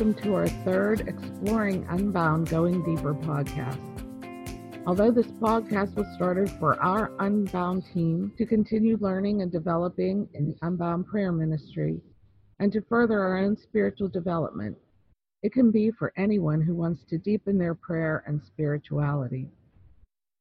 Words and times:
welcome 0.00 0.22
to 0.22 0.34
our 0.34 0.48
third 0.64 1.06
Exploring 1.06 1.86
Unbound 1.90 2.48
Going 2.48 2.82
Deeper 2.82 3.12
podcast. 3.12 3.78
Although 4.86 5.10
this 5.10 5.26
podcast 5.26 5.94
was 5.94 6.06
started 6.14 6.48
for 6.58 6.82
our 6.82 7.12
Unbound 7.18 7.84
team 7.92 8.32
to 8.38 8.46
continue 8.46 8.96
learning 9.02 9.42
and 9.42 9.52
developing 9.52 10.26
in 10.32 10.46
the 10.46 10.56
Unbound 10.62 11.06
prayer 11.06 11.32
ministry 11.32 12.00
and 12.60 12.72
to 12.72 12.80
further 12.88 13.20
our 13.20 13.36
own 13.36 13.58
spiritual 13.58 14.08
development, 14.08 14.74
it 15.42 15.52
can 15.52 15.70
be 15.70 15.90
for 15.90 16.14
anyone 16.16 16.62
who 16.62 16.74
wants 16.74 17.04
to 17.10 17.18
deepen 17.18 17.58
their 17.58 17.74
prayer 17.74 18.24
and 18.26 18.40
spirituality. 18.42 19.50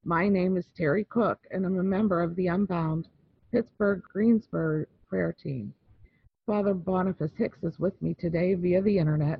My 0.05 0.29
name 0.29 0.55
is 0.55 0.67
Terry 0.77 1.03
Cook, 1.03 1.39
and 1.51 1.65
I'm 1.65 1.79
a 1.79 1.83
member 1.83 2.23
of 2.23 2.33
the 2.37 2.47
Unbound 2.47 3.09
Pittsburgh 3.51 4.03
Greensburg 4.09 4.87
prayer 5.09 5.35
team. 5.37 5.73
Father 6.49 6.73
Boniface 6.73 7.29
Hicks 7.37 7.59
is 7.61 7.77
with 7.77 7.93
me 8.01 8.15
today 8.19 8.55
via 8.55 8.81
the 8.81 8.97
internet. 8.97 9.39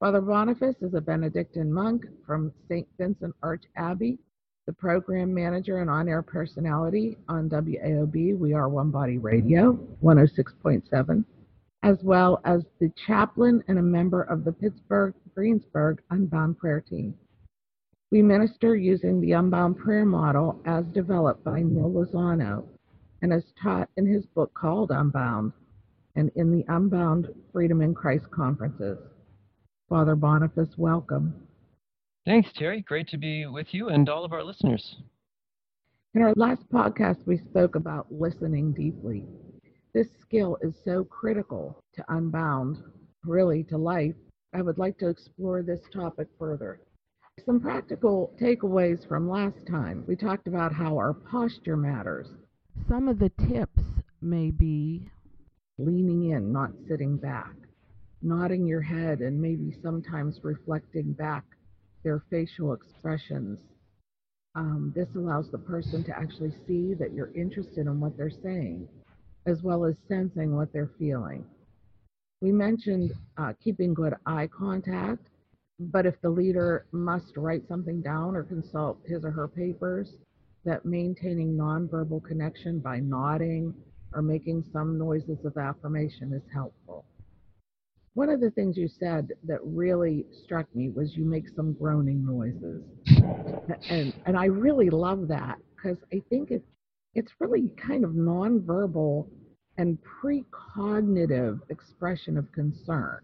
Father 0.00 0.20
Boniface 0.20 0.74
is 0.82 0.94
a 0.94 1.00
Benedictine 1.00 1.72
monk 1.72 2.06
from 2.26 2.52
St. 2.68 2.88
Vincent 2.98 3.32
Arch 3.40 3.62
Abbey, 3.76 4.18
the 4.66 4.72
program 4.72 5.32
manager 5.32 5.78
and 5.78 5.88
on 5.88 6.08
air 6.08 6.22
personality 6.22 7.16
on 7.28 7.48
WAOB 7.48 8.36
We 8.36 8.52
Are 8.52 8.68
One 8.68 8.90
Body 8.90 9.16
Radio 9.16 9.78
106.7, 10.02 11.24
as 11.84 11.98
well 12.02 12.40
as 12.44 12.64
the 12.80 12.92
chaplain 13.06 13.62
and 13.68 13.78
a 13.78 13.82
member 13.82 14.22
of 14.22 14.42
the 14.42 14.50
Pittsburgh 14.50 15.14
Greensburg 15.36 16.02
Unbound 16.10 16.58
Prayer 16.58 16.80
Team. 16.80 17.14
We 18.10 18.22
minister 18.22 18.74
using 18.74 19.20
the 19.20 19.34
Unbound 19.34 19.78
Prayer 19.78 20.04
Model 20.04 20.60
as 20.64 20.84
developed 20.86 21.44
by 21.44 21.62
Neal 21.62 21.92
Lozano 21.92 22.64
and 23.22 23.32
as 23.32 23.44
taught 23.62 23.88
in 23.96 24.04
his 24.04 24.26
book 24.26 24.52
called 24.54 24.90
Unbound 24.90 25.52
and 26.16 26.30
in 26.36 26.50
the 26.50 26.64
Unbound 26.68 27.28
Freedom 27.52 27.80
in 27.80 27.94
Christ 27.94 28.30
conferences. 28.30 28.98
Father 29.88 30.14
Boniface, 30.14 30.76
welcome. 30.76 31.34
Thanks, 32.26 32.50
Terry. 32.54 32.82
Great 32.82 33.08
to 33.08 33.16
be 33.16 33.46
with 33.46 33.72
you 33.72 33.88
and 33.88 34.08
all 34.08 34.24
of 34.24 34.32
our 34.32 34.44
listeners. 34.44 34.96
In 36.14 36.22
our 36.22 36.32
last 36.36 36.68
podcast, 36.72 37.26
we 37.26 37.38
spoke 37.38 37.76
about 37.76 38.12
listening 38.12 38.72
deeply. 38.72 39.24
This 39.94 40.08
skill 40.20 40.58
is 40.60 40.74
so 40.84 41.04
critical 41.04 41.82
to 41.94 42.04
Unbound, 42.08 42.78
really 43.24 43.64
to 43.64 43.78
life. 43.78 44.14
I 44.54 44.62
would 44.62 44.78
like 44.78 44.98
to 44.98 45.08
explore 45.08 45.62
this 45.62 45.80
topic 45.92 46.28
further. 46.38 46.80
Some 47.46 47.60
practical 47.60 48.34
takeaways 48.40 49.06
from 49.08 49.28
last 49.28 49.66
time. 49.68 50.04
We 50.06 50.16
talked 50.16 50.46
about 50.46 50.74
how 50.74 50.96
our 50.96 51.14
posture 51.14 51.76
matters. 51.76 52.28
Some 52.88 53.08
of 53.08 53.18
the 53.18 53.30
tips 53.48 53.82
may 54.20 54.50
be 54.50 55.10
leaning 55.84 56.30
in, 56.30 56.52
not 56.52 56.70
sitting 56.88 57.16
back, 57.16 57.54
nodding 58.22 58.66
your 58.66 58.80
head, 58.82 59.20
and 59.20 59.40
maybe 59.40 59.76
sometimes 59.82 60.40
reflecting 60.42 61.12
back 61.12 61.44
their 62.04 62.22
facial 62.30 62.72
expressions. 62.72 63.58
Um, 64.54 64.92
this 64.94 65.08
allows 65.14 65.50
the 65.50 65.58
person 65.58 66.02
to 66.04 66.18
actually 66.18 66.52
see 66.66 66.94
that 66.94 67.12
you're 67.12 67.32
interested 67.34 67.86
in 67.86 68.00
what 68.00 68.16
they're 68.16 68.30
saying, 68.30 68.88
as 69.46 69.62
well 69.62 69.84
as 69.84 69.94
sensing 70.08 70.56
what 70.56 70.72
they're 70.72 70.90
feeling. 70.98 71.44
We 72.40 72.52
mentioned 72.52 73.12
uh, 73.36 73.52
keeping 73.62 73.94
good 73.94 74.14
eye 74.26 74.48
contact, 74.48 75.28
but 75.78 76.06
if 76.06 76.20
the 76.20 76.30
leader 76.30 76.86
must 76.92 77.36
write 77.36 77.68
something 77.68 78.00
down 78.00 78.34
or 78.34 78.42
consult 78.42 78.98
his 79.06 79.24
or 79.24 79.30
her 79.30 79.48
papers, 79.48 80.14
that 80.64 80.84
maintaining 80.84 81.56
nonverbal 81.56 82.22
connection 82.22 82.80
by 82.80 82.98
nodding 82.98 83.74
or 84.14 84.22
making 84.22 84.64
some 84.72 84.98
noises 84.98 85.38
of 85.44 85.56
affirmation 85.56 86.32
is 86.32 86.42
helpful. 86.52 87.04
One 88.14 88.28
of 88.28 88.40
the 88.40 88.50
things 88.50 88.76
you 88.76 88.88
said 88.88 89.28
that 89.44 89.60
really 89.62 90.26
struck 90.44 90.66
me 90.74 90.90
was 90.90 91.16
you 91.16 91.24
make 91.24 91.48
some 91.54 91.74
groaning 91.74 92.26
noises. 92.26 92.82
And, 93.88 94.12
and 94.26 94.36
I 94.36 94.46
really 94.46 94.90
love 94.90 95.28
that 95.28 95.58
because 95.76 95.96
I 96.12 96.20
think 96.28 96.50
it's, 96.50 96.66
it's 97.14 97.32
really 97.38 97.70
kind 97.76 98.04
of 98.04 98.10
nonverbal 98.10 99.28
and 99.78 99.96
precognitive 100.22 101.60
expression 101.70 102.36
of 102.36 102.50
concern. 102.52 103.20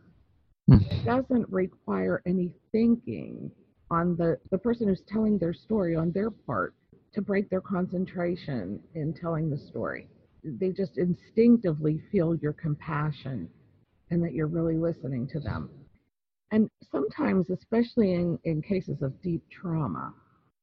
Hmm. 0.68 0.78
It 0.90 1.04
doesn't 1.04 1.48
require 1.50 2.22
any 2.24 2.52
thinking 2.70 3.50
on 3.90 4.16
the, 4.16 4.38
the 4.50 4.58
person 4.58 4.88
who's 4.88 5.02
telling 5.08 5.38
their 5.38 5.52
story 5.52 5.96
on 5.96 6.12
their 6.12 6.30
part 6.30 6.74
to 7.14 7.22
break 7.22 7.50
their 7.50 7.60
concentration 7.60 8.80
in 8.94 9.12
telling 9.14 9.50
the 9.50 9.58
story 9.58 10.08
they 10.44 10.70
just 10.70 10.98
instinctively 10.98 12.00
feel 12.12 12.34
your 12.36 12.52
compassion 12.52 13.48
and 14.10 14.22
that 14.22 14.32
you're 14.32 14.46
really 14.46 14.76
listening 14.76 15.26
to 15.28 15.40
them. 15.40 15.70
And 16.52 16.68
sometimes, 16.92 17.50
especially 17.50 18.14
in, 18.14 18.38
in 18.44 18.62
cases 18.62 19.02
of 19.02 19.20
deep 19.20 19.42
trauma, 19.50 20.14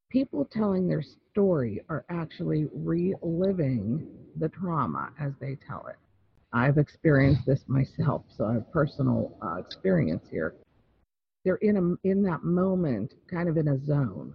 people 0.09 0.45
telling 0.45 0.87
their 0.87 1.03
story 1.31 1.81
are 1.89 2.05
actually 2.09 2.67
reliving 2.73 4.07
the 4.37 4.49
trauma 4.49 5.11
as 5.19 5.33
they 5.41 5.57
tell 5.67 5.85
it. 5.87 5.97
I've 6.53 6.77
experienced 6.77 7.45
this 7.45 7.63
myself, 7.67 8.23
so 8.37 8.45
I 8.45 8.53
have 8.53 8.71
personal 8.71 9.35
uh, 9.41 9.55
experience 9.55 10.23
here. 10.29 10.53
They're 11.43 11.55
in 11.55 11.77
a 11.77 12.07
in 12.07 12.21
that 12.23 12.43
moment, 12.43 13.15
kind 13.29 13.49
of 13.49 13.57
in 13.57 13.67
a 13.67 13.85
zone. 13.85 14.33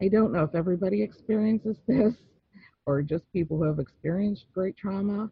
I 0.00 0.08
don't 0.08 0.32
know 0.32 0.44
if 0.44 0.54
everybody 0.54 1.02
experiences 1.02 1.76
this, 1.88 2.14
or 2.86 3.02
just 3.02 3.30
people 3.32 3.56
who 3.58 3.64
have 3.64 3.78
experienced 3.78 4.46
great 4.52 4.76
trauma. 4.76 5.30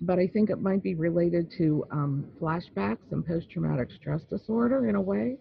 But 0.00 0.18
I 0.18 0.26
think 0.26 0.48
it 0.50 0.62
might 0.62 0.82
be 0.82 0.94
related 0.94 1.52
to 1.58 1.84
um, 1.90 2.26
flashbacks 2.40 3.12
and 3.12 3.26
post 3.26 3.50
traumatic 3.50 3.90
stress 3.90 4.22
disorder 4.30 4.88
in 4.88 4.94
a 4.94 5.00
way, 5.00 5.36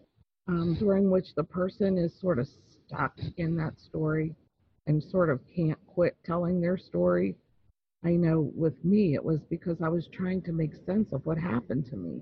um, 0.48 0.76
during 0.80 1.10
which 1.10 1.34
the 1.36 1.44
person 1.44 1.98
is 1.98 2.12
sort 2.20 2.40
of 2.40 2.48
stuck 2.88 3.18
in 3.38 3.56
that 3.56 3.80
story 3.80 4.36
and 4.88 5.02
sort 5.02 5.30
of 5.30 5.40
can't 5.56 5.80
quit 5.88 6.18
telling 6.26 6.60
their 6.60 6.78
story. 6.78 7.36
I 8.04 8.12
know 8.12 8.52
with 8.56 8.84
me, 8.84 9.14
it 9.14 9.24
was 9.24 9.40
because 9.50 9.78
I 9.82 9.90
was 9.90 10.08
trying 10.12 10.42
to 10.44 10.52
make 10.52 10.72
sense 10.86 11.08
of 11.12 11.26
what 11.26 11.38
happened 11.38 11.86
to 11.88 11.98
me. 11.98 12.22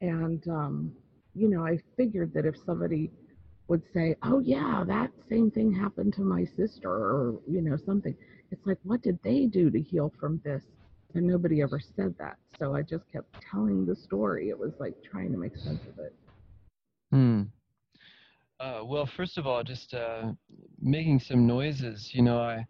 And, 0.00 0.46
um, 0.48 0.92
you 1.34 1.48
know, 1.48 1.64
I 1.64 1.78
figured 1.96 2.32
that 2.34 2.44
if 2.44 2.54
somebody 2.66 3.10
would 3.68 3.82
say, 3.92 4.16
"Oh 4.22 4.40
yeah, 4.40 4.84
that 4.86 5.10
same 5.28 5.50
thing 5.50 5.72
happened 5.72 6.14
to 6.14 6.22
my 6.22 6.44
sister," 6.44 6.90
or 6.90 7.40
you 7.48 7.60
know 7.60 7.76
something. 7.76 8.14
It's 8.50 8.66
like, 8.66 8.78
what 8.84 9.02
did 9.02 9.18
they 9.22 9.46
do 9.46 9.70
to 9.70 9.80
heal 9.80 10.12
from 10.20 10.40
this? 10.44 10.62
And 11.14 11.26
nobody 11.26 11.62
ever 11.62 11.80
said 11.80 12.14
that. 12.18 12.36
So 12.58 12.74
I 12.74 12.82
just 12.82 13.10
kept 13.12 13.34
telling 13.50 13.86
the 13.86 13.96
story. 13.96 14.48
It 14.48 14.58
was 14.58 14.72
like 14.78 14.94
trying 15.02 15.32
to 15.32 15.38
make 15.38 15.56
sense 15.56 15.80
of 15.88 15.98
it. 15.98 16.14
Hmm. 17.10 17.42
Uh, 18.60 18.82
well, 18.84 19.06
first 19.16 19.38
of 19.38 19.46
all, 19.46 19.62
just 19.62 19.94
uh, 19.94 20.32
making 20.80 21.20
some 21.20 21.46
noises. 21.46 22.10
You 22.12 22.22
know, 22.22 22.38
I 22.38 22.66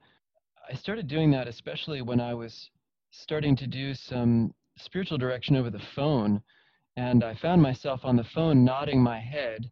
I 0.71 0.75
started 0.75 1.07
doing 1.09 1.31
that 1.33 1.49
especially 1.49 2.01
when 2.03 2.21
I 2.21 2.35
was 2.35 2.71
starting 3.11 3.57
to 3.57 3.67
do 3.67 3.95
some 3.95 4.55
spiritual 4.77 5.19
direction 5.19 5.57
over 5.57 5.71
the 5.71 5.83
phone, 5.95 6.43
and 6.97 7.23
I 7.23 7.35
found 7.35 7.61
myself 7.61 8.01
on 8.05 8.17
the 8.17 8.25
phone 8.25 8.65
nodding 8.65 9.03
my 9.03 9.21
head 9.21 9.71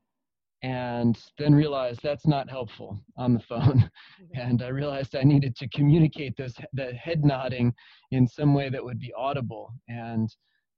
and 0.63 1.19
then 1.39 1.55
realized 1.55 2.01
that's 2.03 2.27
not 2.27 2.49
helpful 2.49 3.01
on 3.17 3.35
the 3.35 3.41
phone. 3.41 3.91
and 4.35 4.63
I 4.63 4.69
realized 4.69 5.17
I 5.17 5.25
needed 5.25 5.57
to 5.57 5.69
communicate 5.69 6.37
those 6.37 6.55
the 6.73 6.93
head 6.93 7.25
nodding 7.25 7.75
in 8.13 8.27
some 8.27 8.55
way 8.55 8.69
that 8.69 8.85
would 8.85 9.01
be 9.01 9.13
audible, 9.17 9.73
and 9.89 10.29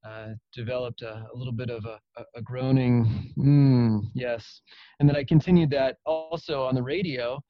uh, 0.06 0.28
developed 0.52 1.02
a, 1.02 1.26
a, 1.32 1.36
little 1.36 1.52
bit 1.52 1.70
of 1.70 1.84
a, 1.86 1.98
a, 2.36 2.42
groaning, 2.42 3.32
mm, 3.38 4.00
yes. 4.14 4.60
And 5.00 5.08
then 5.08 5.16
I 5.16 5.24
continued 5.24 5.70
that 5.70 5.96
also 6.04 6.64
on 6.64 6.74
the 6.74 6.82
radio 6.82 7.40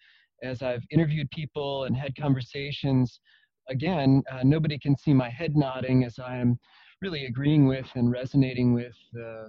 as 0.45 0.63
I've 0.63 0.85
interviewed 0.93 1.29
people 1.33 1.85
and 1.85 1.97
had 1.97 2.15
conversations. 2.15 3.21
Again, 3.69 4.23
uh, 4.31 4.43
nobody 4.45 4.79
can 4.79 4.97
see 4.97 5.13
my 5.13 5.29
head 5.29 5.57
nodding 5.57 6.05
as 6.05 6.19
I 6.19 6.37
am 6.37 6.59
really 7.03 7.27
agreeing 7.27 7.67
with 7.67 7.91
and 7.97 8.11
resonating 8.11 8.73
with 8.73 8.95
uh, 9.17 9.49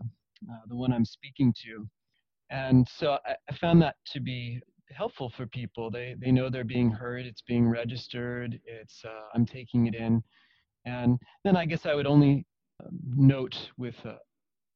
the 0.68 0.76
one 0.76 0.92
I'm 0.92 1.06
speaking 1.06 1.54
to 1.64 1.88
and 2.50 2.88
so 2.88 3.18
I, 3.26 3.36
I 3.50 3.56
found 3.56 3.82
that 3.82 3.96
to 4.14 4.20
be 4.20 4.62
helpful 4.92 5.32
for 5.36 5.46
people. 5.48 5.90
They 5.90 6.16
they 6.20 6.32
know 6.32 6.50
they're 6.50 6.64
being 6.64 6.92
heard. 6.92 7.26
It's 7.26 7.42
being 7.42 7.68
registered. 7.68 8.60
It's 8.66 9.04
uh, 9.04 9.28
I'm 9.34 9.46
taking 9.46 9.88
it 9.88 9.96
in, 9.96 10.24
and 10.86 11.20
then 11.44 11.58
I 11.58 11.66
guess 11.66 11.86
I 11.86 11.96
would 11.96 12.08
only 12.08 12.46
um, 12.84 13.00
note 13.16 13.58
with. 13.78 13.96
Uh, 14.06 14.16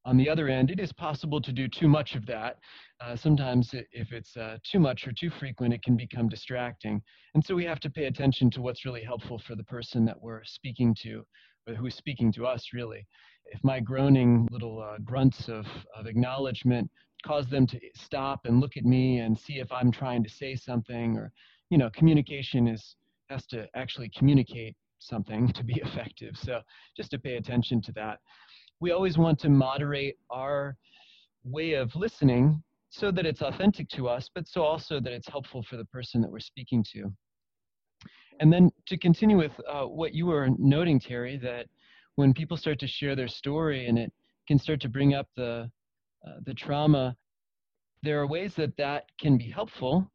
on 0.06 0.16
the 0.16 0.30
other 0.30 0.48
end, 0.48 0.70
it 0.70 0.80
is 0.80 0.94
possible 0.94 1.42
to 1.42 1.52
do 1.52 1.68
too 1.68 1.86
much 1.86 2.14
of 2.14 2.24
that. 2.24 2.56
Uh, 3.02 3.14
sometimes, 3.14 3.74
if 3.92 4.12
it's 4.12 4.34
uh, 4.34 4.56
too 4.64 4.80
much 4.80 5.06
or 5.06 5.12
too 5.12 5.28
frequent, 5.28 5.74
it 5.74 5.82
can 5.82 5.94
become 5.94 6.26
distracting. 6.26 7.02
And 7.34 7.44
so 7.44 7.54
we 7.54 7.66
have 7.66 7.80
to 7.80 7.90
pay 7.90 8.06
attention 8.06 8.50
to 8.52 8.62
what's 8.62 8.86
really 8.86 9.04
helpful 9.04 9.38
for 9.38 9.54
the 9.54 9.64
person 9.64 10.06
that 10.06 10.18
we're 10.18 10.42
speaking 10.44 10.96
to, 11.02 11.22
or 11.68 11.74
who's 11.74 11.96
speaking 11.96 12.32
to 12.32 12.46
us, 12.46 12.68
really. 12.72 13.06
If 13.52 13.62
my 13.62 13.78
groaning 13.78 14.48
little 14.50 14.82
uh, 14.82 14.96
grunts 15.04 15.50
of, 15.50 15.66
of 15.94 16.06
acknowledgement 16.06 16.90
cause 17.26 17.46
them 17.48 17.66
to 17.66 17.78
stop 17.94 18.40
and 18.44 18.60
look 18.60 18.76
at 18.76 18.84
me 18.84 19.18
and 19.18 19.38
see 19.38 19.58
if 19.58 19.70
I'm 19.72 19.90
trying 19.90 20.22
to 20.24 20.30
say 20.30 20.54
something 20.54 21.16
or 21.16 21.32
you 21.70 21.78
know 21.78 21.90
communication 21.90 22.66
is 22.68 22.96
has 23.28 23.46
to 23.46 23.68
actually 23.74 24.10
communicate 24.16 24.74
something 24.98 25.48
to 25.52 25.64
be 25.64 25.80
effective 25.84 26.36
so 26.36 26.60
just 26.96 27.10
to 27.10 27.18
pay 27.18 27.36
attention 27.36 27.80
to 27.82 27.92
that 27.92 28.18
we 28.80 28.92
always 28.92 29.18
want 29.18 29.38
to 29.40 29.50
moderate 29.50 30.16
our 30.30 30.76
way 31.44 31.74
of 31.74 31.94
listening 31.94 32.62
so 32.90 33.10
that 33.12 33.24
it's 33.24 33.42
authentic 33.42 33.88
to 33.90 34.08
us, 34.08 34.28
but 34.34 34.48
so 34.48 34.62
also 34.62 35.00
that 35.00 35.12
it's 35.12 35.28
helpful 35.28 35.62
for 35.62 35.76
the 35.76 35.84
person 35.86 36.20
that 36.20 36.30
we're 36.30 36.40
speaking 36.40 36.84
to. 36.92 37.12
And 38.40 38.52
then 38.52 38.70
to 38.86 38.96
continue 38.96 39.36
with 39.36 39.52
uh, 39.70 39.84
what 39.84 40.12
you 40.12 40.26
were 40.26 40.48
noting, 40.58 40.98
Terry, 40.98 41.36
that 41.38 41.66
when 42.16 42.34
people 42.34 42.56
start 42.56 42.78
to 42.80 42.86
share 42.86 43.14
their 43.14 43.28
story 43.28 43.86
and 43.86 43.98
it 43.98 44.12
can 44.48 44.58
start 44.58 44.80
to 44.80 44.88
bring 44.88 45.14
up 45.14 45.28
the 45.36 45.70
uh, 46.26 46.40
the 46.44 46.54
trauma, 46.54 47.16
there 48.02 48.20
are 48.20 48.26
ways 48.26 48.54
that 48.56 48.76
that 48.76 49.04
can 49.18 49.36
be 49.36 49.50
helpful. 49.50 50.10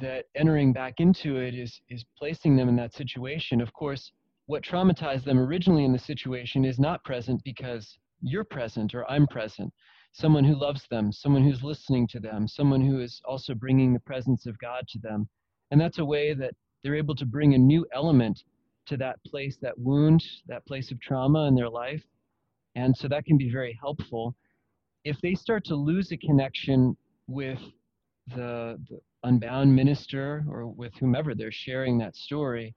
That 0.00 0.24
entering 0.34 0.72
back 0.72 1.00
into 1.00 1.36
it 1.36 1.54
is 1.54 1.80
is 1.90 2.04
placing 2.16 2.56
them 2.56 2.68
in 2.68 2.76
that 2.76 2.94
situation. 2.94 3.60
Of 3.60 3.72
course, 3.74 4.12
what 4.46 4.62
traumatized 4.62 5.24
them 5.24 5.38
originally 5.38 5.84
in 5.84 5.92
the 5.92 5.98
situation 5.98 6.64
is 6.64 6.78
not 6.78 7.04
present 7.04 7.42
because 7.44 7.98
you're 8.22 8.44
present 8.44 8.94
or 8.94 9.10
I'm 9.10 9.26
present. 9.26 9.72
Someone 10.12 10.44
who 10.44 10.54
loves 10.54 10.86
them, 10.88 11.12
someone 11.12 11.42
who's 11.42 11.62
listening 11.62 12.06
to 12.08 12.20
them, 12.20 12.46
someone 12.48 12.80
who 12.80 13.00
is 13.00 13.20
also 13.24 13.54
bringing 13.54 13.92
the 13.92 14.00
presence 14.00 14.46
of 14.46 14.58
God 14.58 14.86
to 14.88 14.98
them. 14.98 15.28
And 15.70 15.80
that's 15.80 15.98
a 15.98 16.04
way 16.04 16.34
that 16.34 16.54
they're 16.82 16.94
able 16.94 17.14
to 17.16 17.26
bring 17.26 17.54
a 17.54 17.58
new 17.58 17.86
element 17.94 18.44
to 18.86 18.96
that 18.98 19.22
place, 19.24 19.56
that 19.62 19.78
wound, 19.78 20.22
that 20.46 20.66
place 20.66 20.90
of 20.90 21.00
trauma 21.00 21.46
in 21.46 21.54
their 21.54 21.70
life. 21.70 22.02
And 22.74 22.96
so 22.96 23.08
that 23.08 23.24
can 23.24 23.36
be 23.36 23.50
very 23.50 23.78
helpful. 23.80 24.34
If 25.04 25.20
they 25.20 25.34
start 25.34 25.64
to 25.64 25.74
lose 25.74 26.12
a 26.12 26.16
connection 26.16 26.96
with 27.26 27.58
the, 28.28 28.78
the 28.88 29.00
unbound 29.24 29.74
minister 29.74 30.44
or 30.48 30.66
with 30.66 30.92
whomever 31.00 31.34
they're 31.34 31.52
sharing 31.52 31.98
that 31.98 32.16
story, 32.16 32.74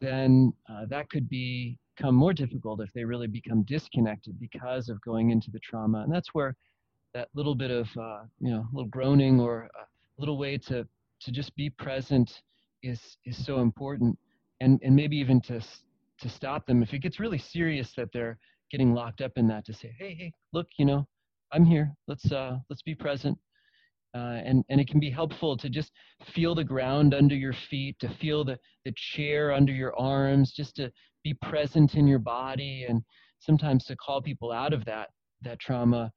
then 0.00 0.52
uh, 0.68 0.86
that 0.88 1.08
could 1.10 1.28
be, 1.28 1.78
become 1.96 2.14
more 2.14 2.32
difficult 2.32 2.80
if 2.80 2.92
they 2.94 3.04
really 3.04 3.26
become 3.26 3.62
disconnected 3.62 4.38
because 4.40 4.88
of 4.88 5.00
going 5.02 5.30
into 5.30 5.50
the 5.50 5.60
trauma. 5.60 6.02
And 6.02 6.12
that's 6.12 6.34
where 6.34 6.56
that 7.14 7.28
little 7.34 7.54
bit 7.54 7.70
of, 7.70 7.86
uh, 7.96 8.22
you 8.40 8.50
know, 8.50 8.60
a 8.60 8.74
little 8.74 8.88
groaning 8.88 9.38
or 9.38 9.68
a 9.76 9.86
little 10.18 10.38
way 10.38 10.58
to, 10.58 10.86
to 11.20 11.30
just 11.30 11.54
be 11.54 11.70
present 11.70 12.42
is 12.82 13.16
is 13.24 13.44
so 13.44 13.60
important, 13.60 14.18
and 14.60 14.80
and 14.82 14.94
maybe 14.94 15.16
even 15.16 15.40
to 15.42 15.60
to 16.20 16.28
stop 16.28 16.66
them 16.66 16.82
if 16.82 16.92
it 16.92 16.98
gets 16.98 17.20
really 17.20 17.38
serious 17.38 17.92
that 17.96 18.08
they're 18.12 18.38
getting 18.70 18.94
locked 18.94 19.20
up 19.20 19.32
in 19.36 19.46
that 19.48 19.64
to 19.66 19.74
say, 19.74 19.94
hey, 19.98 20.14
hey, 20.14 20.32
look, 20.52 20.66
you 20.78 20.84
know, 20.84 21.06
I'm 21.52 21.64
here. 21.64 21.94
Let's 22.08 22.30
uh, 22.32 22.58
let's 22.70 22.82
be 22.82 22.94
present. 22.94 23.38
Uh, 24.14 24.40
and 24.44 24.64
and 24.68 24.80
it 24.80 24.88
can 24.88 25.00
be 25.00 25.10
helpful 25.10 25.56
to 25.56 25.68
just 25.68 25.90
feel 26.34 26.54
the 26.54 26.64
ground 26.64 27.14
under 27.14 27.34
your 27.34 27.54
feet, 27.70 27.96
to 28.00 28.08
feel 28.20 28.44
the 28.44 28.58
the 28.84 28.92
chair 28.96 29.52
under 29.52 29.72
your 29.72 29.98
arms, 29.98 30.52
just 30.52 30.76
to 30.76 30.90
be 31.24 31.34
present 31.34 31.94
in 31.94 32.06
your 32.06 32.18
body, 32.18 32.86
and 32.88 33.02
sometimes 33.40 33.84
to 33.84 33.96
call 33.96 34.20
people 34.20 34.52
out 34.52 34.72
of 34.72 34.84
that 34.84 35.08
that 35.42 35.58
trauma. 35.60 36.10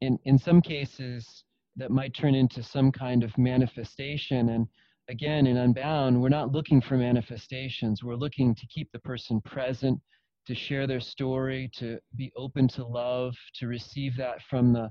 In 0.00 0.18
in 0.24 0.38
some 0.38 0.60
cases, 0.60 1.44
that 1.76 1.90
might 1.90 2.14
turn 2.14 2.34
into 2.34 2.62
some 2.62 2.92
kind 2.92 3.22
of 3.22 3.36
manifestation, 3.36 4.50
and 4.50 4.66
again, 5.08 5.46
in 5.46 5.56
Unbound, 5.56 6.20
we're 6.20 6.28
not 6.28 6.52
looking 6.52 6.80
for 6.80 6.96
manifestations. 6.96 8.02
We're 8.02 8.14
looking 8.14 8.54
to 8.54 8.66
keep 8.66 8.90
the 8.92 8.98
person 9.00 9.40
present, 9.40 10.00
to 10.48 10.54
share 10.54 10.86
their 10.86 11.00
story, 11.00 11.70
to 11.76 11.98
be 12.16 12.32
open 12.36 12.66
to 12.68 12.84
love, 12.84 13.34
to 13.54 13.68
receive 13.68 14.16
that 14.16 14.38
from 14.50 14.72
the, 14.72 14.90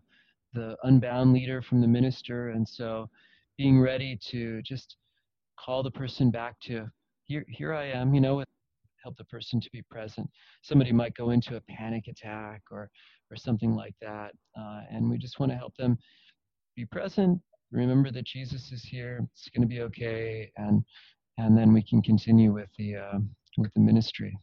the 0.53 0.77
Unbound 0.83 1.33
leader, 1.33 1.61
from 1.61 1.81
the 1.81 1.87
minister. 1.87 2.49
And 2.49 2.67
so 2.67 3.09
being 3.57 3.81
ready 3.81 4.17
to 4.29 4.61
just 4.61 4.95
call 5.59 5.83
the 5.83 5.91
person 5.91 6.31
back 6.31 6.55
to, 6.67 6.87
here, 7.25 7.43
here 7.49 7.73
I 7.73 7.85
am, 7.85 8.13
you 8.13 8.21
know, 8.21 8.43
help 9.03 9.17
the 9.17 9.25
person 9.25 9.59
to 9.59 9.69
be 9.73 9.81
present. 9.91 10.29
Somebody 10.61 10.93
might 10.93 11.15
go 11.15 11.31
into 11.31 11.57
a 11.57 11.61
panic 11.61 12.07
attack 12.07 12.61
or, 12.71 12.89
or 13.29 13.35
something 13.35 13.75
like 13.75 13.95
that. 14.01 14.31
Uh, 14.57 14.81
and 14.89 15.09
we 15.09 15.17
just 15.17 15.39
want 15.39 15.51
to 15.51 15.57
help 15.57 15.75
them 15.75 15.97
be 16.77 16.85
present, 16.85 17.41
remember 17.71 18.11
that 18.11 18.25
Jesus 18.25 18.71
is 18.71 18.83
here. 18.83 19.27
It's 19.33 19.49
going 19.49 19.67
to 19.67 19.67
be 19.67 19.81
okay, 19.81 20.51
and 20.55 20.83
and 21.37 21.57
then 21.57 21.73
we 21.73 21.81
can 21.81 22.01
continue 22.01 22.53
with 22.53 22.69
the 22.77 22.95
uh, 22.95 23.19
with 23.57 23.73
the 23.73 23.81
ministry. 23.81 24.37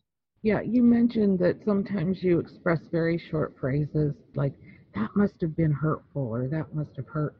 Yeah, 0.44 0.60
you 0.60 0.82
mentioned 0.82 1.38
that 1.38 1.64
sometimes 1.64 2.22
you 2.22 2.38
express 2.38 2.80
very 2.92 3.16
short 3.16 3.56
phrases 3.58 4.14
like 4.34 4.52
"that 4.94 5.08
must 5.16 5.40
have 5.40 5.56
been 5.56 5.72
hurtful" 5.72 6.20
or 6.22 6.48
"that 6.48 6.74
must 6.74 6.94
have 6.96 7.06
hurt." 7.06 7.34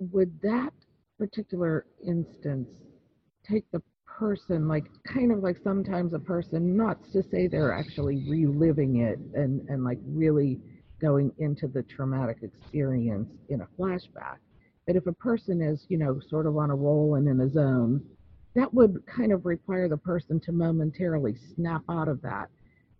Would 0.00 0.40
that 0.40 0.72
particular 1.18 1.84
instance 2.06 2.70
take 3.44 3.70
the 3.70 3.82
person 4.06 4.66
like 4.66 4.86
kind 5.04 5.30
of 5.30 5.40
like 5.40 5.58
sometimes 5.58 6.14
a 6.14 6.18
person 6.18 6.74
not 6.74 7.04
to 7.12 7.22
say 7.22 7.48
they're 7.48 7.74
actually 7.74 8.24
reliving 8.30 8.96
it 8.96 9.18
and 9.34 9.68
and 9.68 9.84
like 9.84 9.98
really 10.06 10.58
going 11.02 11.30
into 11.36 11.68
the 11.68 11.82
traumatic 11.82 12.38
experience 12.42 13.28
in 13.50 13.60
a 13.60 13.68
flashback 13.78 14.38
but 14.86 14.96
if 14.96 15.06
a 15.06 15.12
person 15.12 15.60
is, 15.60 15.84
you 15.88 15.98
know, 15.98 16.20
sort 16.30 16.46
of 16.46 16.56
on 16.56 16.70
a 16.70 16.74
roll 16.74 17.16
and 17.16 17.28
in 17.28 17.40
a 17.40 17.50
zone, 17.50 18.00
that 18.56 18.72
would 18.72 19.04
kind 19.06 19.32
of 19.32 19.44
require 19.44 19.86
the 19.86 19.98
person 19.98 20.40
to 20.40 20.50
momentarily 20.50 21.36
snap 21.54 21.82
out 21.90 22.08
of 22.08 22.22
that 22.22 22.48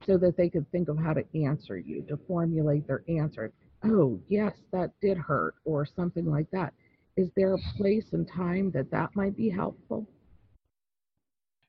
so 0.06 0.18
that 0.18 0.36
they 0.36 0.50
could 0.50 0.70
think 0.70 0.88
of 0.88 0.98
how 0.98 1.14
to 1.14 1.24
answer 1.34 1.78
you, 1.78 2.02
to 2.02 2.18
formulate 2.28 2.86
their 2.86 3.02
answer. 3.08 3.50
Oh, 3.82 4.20
yes, 4.28 4.52
that 4.72 4.90
did 5.00 5.16
hurt, 5.16 5.54
or 5.64 5.86
something 5.86 6.26
like 6.26 6.50
that. 6.52 6.74
Is 7.16 7.30
there 7.34 7.54
a 7.54 7.58
place 7.76 8.12
and 8.12 8.28
time 8.28 8.70
that 8.72 8.90
that 8.90 9.16
might 9.16 9.34
be 9.34 9.48
helpful? 9.48 10.06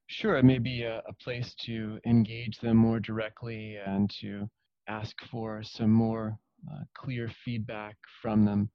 Sure, 0.08 0.36
it 0.36 0.44
may 0.44 0.60
be 0.60 0.84
a, 0.84 1.02
a 1.08 1.14
place 1.14 1.56
to 1.66 1.98
engage 2.06 2.60
them 2.60 2.76
more 2.76 3.00
directly 3.00 3.78
and 3.86 4.10
to 4.22 4.50
ask 4.90 5.16
for 5.32 5.64
some 5.64 5.92
more 5.92 6.38
uh, 6.72 6.84
clear 6.94 7.32
feedback 7.46 7.96
from 8.22 8.44
them 8.44 8.70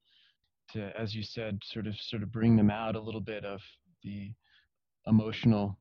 to, 0.72 0.90
as 0.98 1.14
you 1.14 1.22
said, 1.22 1.58
sort 1.62 1.86
of 1.86 1.94
sort 1.96 2.22
of 2.22 2.32
bring 2.32 2.56
them 2.56 2.70
out 2.70 2.96
a 2.96 3.00
little 3.00 3.20
bit 3.20 3.44
of 3.44 3.60
the 4.02 4.32
emotional 5.06 5.78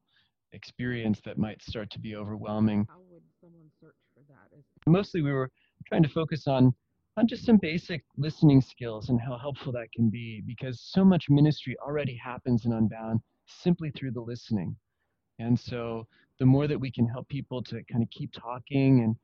experience 0.53 1.21
that 1.25 1.37
might 1.37 1.61
start 1.61 1.89
to 1.91 1.99
be 1.99 2.15
overwhelming. 2.15 2.85
How 2.89 2.99
would 3.09 3.23
someone 3.39 3.69
search 3.79 3.95
for 4.13 4.21
that? 4.29 4.61
Mostly, 4.89 5.21
we 5.21 5.31
were 5.31 5.49
trying 5.87 6.03
to 6.03 6.09
focus 6.09 6.47
on 6.47 6.73
on 7.17 7.27
just 7.27 7.45
some 7.45 7.57
basic 7.57 8.03
listening 8.17 8.61
skills 8.61 9.09
and 9.09 9.19
how 9.19 9.37
helpful 9.37 9.71
that 9.73 9.91
can 9.93 10.09
be 10.09 10.41
because 10.45 10.79
so 10.79 11.03
much 11.03 11.29
ministry 11.29 11.75
already 11.85 12.15
happens 12.15 12.65
in 12.65 12.71
Unbound 12.71 13.19
simply 13.47 13.91
through 13.91 14.11
the 14.11 14.21
listening. 14.21 14.75
And 15.39 15.59
so 15.59 16.07
the 16.39 16.45
more 16.45 16.67
that 16.67 16.79
we 16.79 16.89
can 16.89 17.07
help 17.07 17.27
people 17.27 17.61
to 17.63 17.83
kind 17.91 18.01
of 18.01 18.09
keep 18.11 18.31
talking 18.31 19.01
and 19.01 19.15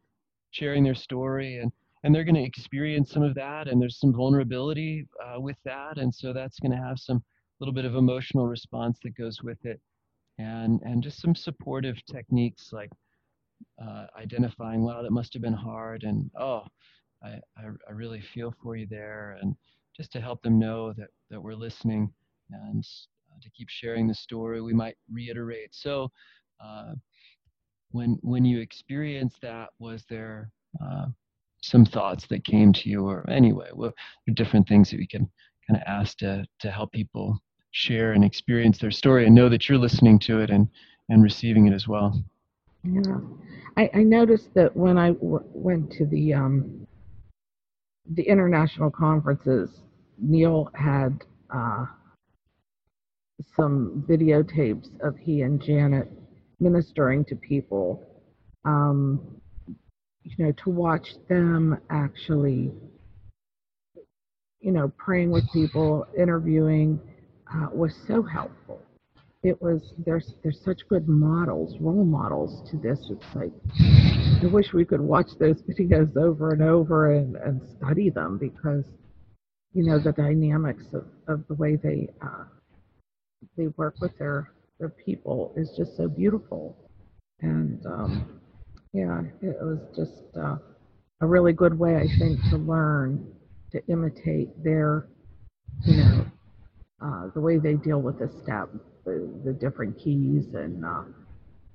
sharing 0.52 0.84
their 0.84 0.96
story 0.96 1.60
and 1.60 1.72
and 2.04 2.14
they're 2.14 2.24
going 2.24 2.36
to 2.36 2.44
experience 2.44 3.12
some 3.12 3.24
of 3.24 3.36
that 3.36 3.68
and 3.68 3.82
there's 3.82 4.00
some 4.00 4.14
vulnerability 4.14 5.08
uh, 5.26 5.40
with 5.40 5.58
that 5.66 5.98
and 5.98 6.14
so 6.14 6.32
that's 6.32 6.60
going 6.60 6.72
to 6.72 6.78
have 6.78 7.00
some 7.00 7.24
little 7.60 7.74
bit 7.74 7.86
of 7.86 7.96
emotional 7.96 8.48
response 8.48 9.00
that 9.04 9.16
goes 9.16 9.42
with 9.42 9.64
it. 9.66 9.80
And 10.38 10.82
and 10.84 11.02
just 11.02 11.22
some 11.22 11.36
supportive 11.36 11.98
techniques 12.06 12.72
like 12.72 12.92
uh, 13.82 14.06
identifying 14.18 14.84
wow 14.84 15.02
that 15.02 15.12
must 15.12 15.34
have 15.34 15.42
been 15.42 15.54
hard 15.54 16.04
and 16.04 16.30
oh 16.40 16.64
I, 17.24 17.40
I, 17.58 17.64
I, 17.88 17.92
really 17.92 18.22
feel 18.22 18.54
for 18.62 18.76
you 18.76 18.86
there 18.88 19.40
and 19.42 19.56
just 19.96 20.12
to 20.12 20.22
help 20.22 20.44
them 20.44 20.60
know 20.60 20.94
that 20.94 21.08
that 21.32 21.42
we're 21.42 21.56
listening 21.56 22.14
and 22.52 22.84
uh, 23.32 23.40
to 23.42 23.50
keep 23.52 23.70
sharing 23.70 24.08
the 24.08 24.14
story 24.14 24.62
we 24.62 24.74
might 24.74 24.96
reiterate. 25.12 25.74
So 25.74 26.12
uh, 26.64 26.94
when 27.92 28.18
when 28.22 28.46
you 28.46 28.60
experienced 28.60 29.42
that 29.42 29.70
was 29.80 30.06
there 30.10 30.52
uh, 30.84 31.08
some 31.62 31.86
thoughts 31.86 32.28
that 32.30 32.46
came 32.46 32.72
to 32.74 32.90
you 32.90 33.08
or 33.08 33.28
anyway 33.30 33.70
well, 33.74 33.94
different 34.36 34.68
things 34.68 34.92
that 34.92 34.98
we 34.98 35.08
can 35.08 35.30
kind 35.68 35.82
of 35.82 35.84
ask 35.88 36.18
to, 36.20 36.46
to 36.60 36.72
help 36.72 36.92
people 36.92 37.38
share 37.72 38.14
and 38.14 38.24
experience 38.24 38.78
their 38.78 38.92
story 38.92 39.26
and 39.26 39.36
know 39.36 39.50
that 39.50 39.68
you're 39.68 39.78
listening 39.78 40.20
to 40.20 40.40
it 40.40 40.50
and, 40.50 40.68
and 41.10 41.24
receiving 41.24 41.68
it 41.68 41.74
as 41.74 41.88
well. 41.88 42.22
Yeah. 42.84 43.20
I, 43.76 43.90
I 43.94 44.04
noticed 44.04 44.54
that 44.56 44.76
when 44.76 44.98
I 44.98 45.12
w- 45.12 45.44
went 45.54 45.92
to 45.94 46.06
the 46.06 46.34
um, 46.34 46.88
the 48.10 48.24
international 48.24 48.90
conferences 48.90 49.70
neal 50.18 50.72
had 50.74 51.24
uh, 51.54 51.86
some 53.56 54.06
videotapes 54.10 54.90
of 55.02 55.18
he 55.18 55.42
and 55.42 55.62
janet 55.62 56.10
ministering 56.60 57.26
to 57.26 57.36
people 57.36 58.08
um, 58.68 59.38
you 60.24 60.46
know, 60.46 60.52
to 60.64 60.70
watch 60.70 61.16
them 61.30 61.80
actually, 61.90 62.72
you 64.60 64.72
know, 64.72 64.92
praying 64.98 65.32
with 65.32 65.50
people, 65.54 66.06
interviewing, 66.18 67.00
uh, 67.54 67.68
was 67.72 67.96
so 68.08 68.22
helpful. 68.22 68.82
It 69.44 69.62
was 69.62 69.94
there's 70.06 70.34
there's 70.44 70.60
such 70.64 70.88
good 70.90 71.08
models, 71.08 71.76
role 71.80 72.04
models 72.04 72.70
to 72.72 72.78
this. 72.78 73.00
It's 73.10 73.36
like 73.36 73.52
I 74.44 74.48
wish 74.48 74.74
we 74.74 74.86
could 74.86 75.02
watch 75.02 75.28
those 75.40 75.62
videos 75.70 76.16
over 76.18 76.52
and 76.52 76.62
over 76.62 77.14
and, 77.14 77.36
and 77.38 77.62
study 77.78 78.10
them 78.10 78.38
because 78.38 78.86
you 79.74 79.84
know 79.84 80.00
the 80.00 80.12
dynamics 80.12 80.86
of, 80.94 81.06
of 81.28 81.48
the 81.48 81.54
way 81.54 81.76
they 81.76 82.10
uh, 82.22 82.46
they 83.56 83.68
work 83.78 83.96
with 84.02 84.18
their 84.18 84.52
their 84.80 84.90
people 84.90 85.54
is 85.56 85.72
just 85.78 85.96
so 85.96 86.08
beautiful 86.08 86.76
and 87.42 87.86
um, 87.86 88.40
yeah, 88.94 89.22
it 89.42 89.58
was 89.62 89.80
just 89.96 90.36
uh, 90.38 90.58
a 91.22 91.28
really 91.28 91.54
good 91.54 91.78
way, 91.78 91.98
I 91.98 92.08
think, 92.18 92.40
to 92.50 92.58
learn 92.58 93.32
to 93.72 93.86
imitate 93.88 94.64
their, 94.64 95.08
you 95.86 95.98
know, 95.98 96.26
uh, 97.02 97.28
the 97.34 97.40
way 97.40 97.58
they 97.58 97.76
deal 97.76 98.02
with 98.02 98.20
the 98.20 98.30
step, 98.44 98.70
the, 99.06 99.30
the 99.46 99.54
different 99.54 99.98
keys, 99.98 100.46
and 100.54 100.84
uh, 100.84 101.04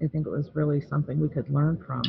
I 0.02 0.08
think 0.08 0.26
it 0.26 0.30
was 0.30 0.50
really 0.54 0.80
something 0.80 1.20
we 1.20 1.28
could 1.28 1.48
learn 1.48 1.82
from. 1.86 2.02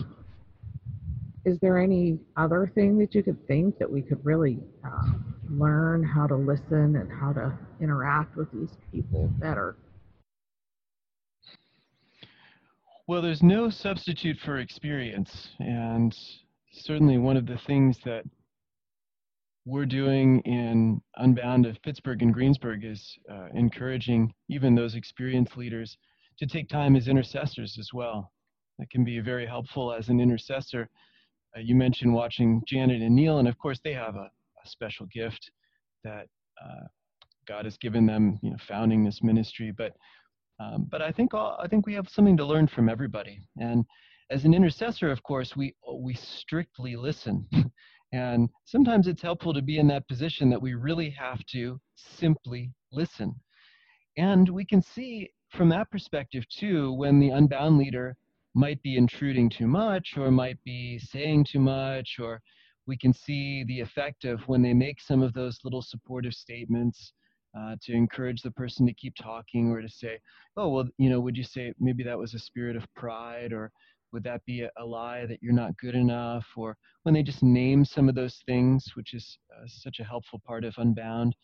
Is 1.46 1.60
there 1.60 1.77
any 1.77 2.20
other 2.38 2.72
thing 2.74 2.98
that 3.00 3.13
you 3.13 3.22
could 3.22 3.46
think 3.48 3.77
that 3.77 3.91
we 3.91 4.01
could 4.01 4.25
really 4.25 4.60
uh, 4.84 5.12
learn 5.50 6.03
how 6.03 6.25
to 6.25 6.36
listen 6.36 6.96
and 6.96 7.12
how 7.12 7.34
to 7.34 7.58
interact 7.82 8.36
with 8.36 8.51
these 8.51 8.72
people 8.91 9.27
better? 9.39 9.75
Well, 13.05 13.22
there's 13.22 13.43
no 13.43 13.70
substitute 13.70 14.38
for 14.46 14.60
experience, 14.60 15.50
and 15.60 16.15
certainly 16.72 17.17
one 17.17 17.36
of 17.36 17.46
the 17.46 17.60
things 17.67 17.98
that 18.05 18.24
we're 19.65 19.86
doing 19.86 20.39
in 20.41 21.01
Unbound 21.17 21.65
of 21.65 21.82
Pittsburgh 21.84 22.22
and 22.22 22.34
Greensburg 22.34 22.84
is 22.84 23.17
uh, 23.32 23.48
encouraging 23.53 24.34
even 24.50 24.75
those 24.75 24.96
experienced 24.96 25.55
leaders 25.55 25.98
to 26.39 26.46
take 26.46 26.67
time 26.67 26.96
as 26.96 27.08
intercessors 27.08 27.77
as 27.79 27.89
well. 27.93 28.32
That 28.79 28.89
can 28.89 29.05
be 29.05 29.20
very 29.20 29.46
helpful 29.46 29.93
as 29.93 30.10
an 30.10 30.20
intercessor. 30.20 30.89
Uh, 31.55 31.62
you 31.62 31.75
mentioned 31.75 32.13
watching 32.13 32.62
Janet 32.67 33.01
and 33.01 33.15
Neal, 33.15 33.38
and 33.38 33.48
of 33.48 33.58
course 33.58 33.79
they 33.84 33.93
have 33.93 34.15
a, 34.15 34.29
a 34.63 34.67
special 34.67 35.05
gift 35.13 35.51
that 36.03 36.27
uh, 36.62 36.88
God 37.48 37.65
has 37.65 37.77
given 37.77 38.05
them, 38.05 38.39
you 38.41 38.50
know, 38.51 38.58
founding 38.67 39.03
this 39.03 39.22
ministry. 39.24 39.72
But 39.72 39.93
um, 40.60 40.88
but 40.89 41.01
I 41.01 41.12
think 41.12 41.34
all, 41.34 41.58
I 41.62 41.67
think 41.67 41.86
we 41.86 41.93
have 41.93 42.08
something 42.10 42.38
to 42.38 42.46
learn 42.46 42.67
from 42.67 42.89
everybody. 42.89 43.39
And 43.58 43.86
as 44.29 44.46
an 44.46 44.53
intercessor, 44.53 45.12
of 45.12 45.24
course, 45.24 45.55
we 45.55 45.75
we 45.93 46.15
strictly 46.15 46.96
listen. 46.96 47.48
And 48.13 48.48
sometimes 48.65 49.08
it's 49.08 49.24
helpful 49.24 49.55
to 49.55 49.62
be 49.62 49.79
in 49.79 49.88
that 49.88 50.08
position 50.08 50.50
that 50.51 50.62
we 50.62 50.75
really 50.75 51.10
have 51.10 51.43
to 51.48 51.82
simply 51.96 52.72
listen. 52.91 53.34
And 54.17 54.48
we 54.50 54.65
can 54.65 54.84
see 54.84 55.32
from 55.50 55.67
that 55.70 55.89
perspective 55.89 56.48
too 56.48 56.93
when 56.93 57.20
the 57.20 57.32
unbound 57.32 57.79
leader 57.79 58.15
might 58.53 58.82
be 58.84 58.98
intruding 58.98 59.50
too 59.50 59.67
much 59.67 60.15
or 60.15 60.29
might 60.29 60.63
be 60.63 61.00
saying 61.00 61.46
too 61.46 61.60
much 61.60 62.20
or 62.20 62.39
we 62.86 62.96
can 62.96 63.13
see 63.13 63.63
the 63.63 63.79
effect 63.79 64.25
of 64.25 64.48
when 64.48 64.62
they 64.62 64.74
make 64.74 65.01
some 65.01 65.24
of 65.24 65.34
those 65.34 65.60
little 65.63 65.82
supportive 65.82 66.34
statements 66.34 67.13
uh, 67.58 67.75
to 67.82 67.93
encourage 67.93 68.41
the 68.41 68.51
person 68.51 68.86
to 68.86 68.93
keep 68.93 69.15
talking 69.15 69.72
or 69.72 69.82
to 69.82 69.89
say, 69.89 70.20
oh, 70.58 70.70
well, 70.70 70.88
you 70.98 71.10
know, 71.10 71.20
would 71.20 71.38
you 71.38 71.43
say 71.43 71.74
maybe 71.79 72.03
that 72.03 72.17
was 72.17 72.34
a 72.34 72.39
spirit 72.39 72.75
of 72.75 72.86
pride 72.96 73.53
or 73.53 73.72
would 74.13 74.24
that 74.24 74.46
be 74.46 74.65
a, 74.77 74.86
lie 74.86 75.25
that 75.25 75.41
you're 75.41 75.51
not 75.51 75.75
good 75.77 75.96
enough? 75.96 76.46
Or 76.55 76.77
when 77.01 77.13
they 77.13 77.24
just 77.24 77.43
name 77.43 77.84
some 77.84 78.08
of 78.08 78.15
those 78.15 78.41
things, 78.46 78.86
which 78.93 79.13
is 79.13 79.38
uh, 79.51 79.65
such 79.67 80.00
a 80.00 80.03
helpful 80.03 80.39
part 80.46 80.63
of 80.63 80.75
Unbound, 80.77 81.36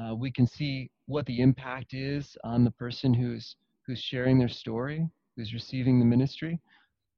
uh, 0.00 0.14
we 0.14 0.30
can 0.30 0.46
see 0.46 0.90
what 1.06 1.26
the 1.26 1.40
impact 1.40 1.92
is 1.92 2.36
on 2.44 2.64
the 2.64 2.70
person 2.70 3.12
who's 3.12 3.56
who's 3.86 3.98
sharing 3.98 4.38
their 4.38 4.48
story, 4.48 5.06
who's 5.36 5.52
receiving 5.52 5.98
the 5.98 6.04
ministry. 6.04 6.60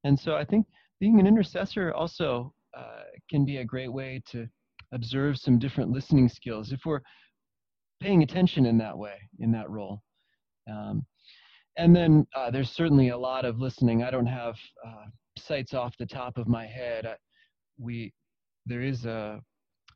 And 0.04 0.18
so 0.18 0.34
I 0.34 0.44
think 0.44 0.66
being 0.98 1.20
an 1.20 1.26
intercessor 1.26 1.92
also 1.92 2.54
uh, 2.76 3.02
can 3.30 3.44
be 3.44 3.58
a 3.58 3.64
great 3.64 3.92
way 3.92 4.22
to 4.32 4.48
observe 4.92 5.36
some 5.36 5.58
different 5.58 5.90
listening 5.90 6.28
skills 6.28 6.72
if 6.72 6.80
we're 6.86 7.00
paying 8.00 8.22
attention 8.22 8.64
in 8.64 8.78
that 8.78 8.96
way, 8.96 9.16
in 9.40 9.52
that 9.52 9.68
role. 9.68 10.02
Um, 10.70 11.04
and 11.76 11.94
then 11.94 12.26
uh, 12.34 12.50
there's 12.50 12.70
certainly 12.70 13.08
a 13.08 13.16
lot 13.16 13.44
of 13.44 13.58
listening. 13.58 14.02
I 14.02 14.10
don't 14.10 14.26
have 14.26 14.54
uh, 14.86 15.04
sites 15.36 15.74
off 15.74 15.96
the 15.98 16.06
top 16.06 16.38
of 16.38 16.48
my 16.48 16.66
head. 16.66 17.06
I, 17.06 17.16
we 17.78 18.12
there 18.66 18.82
is 18.82 19.04
a 19.04 19.40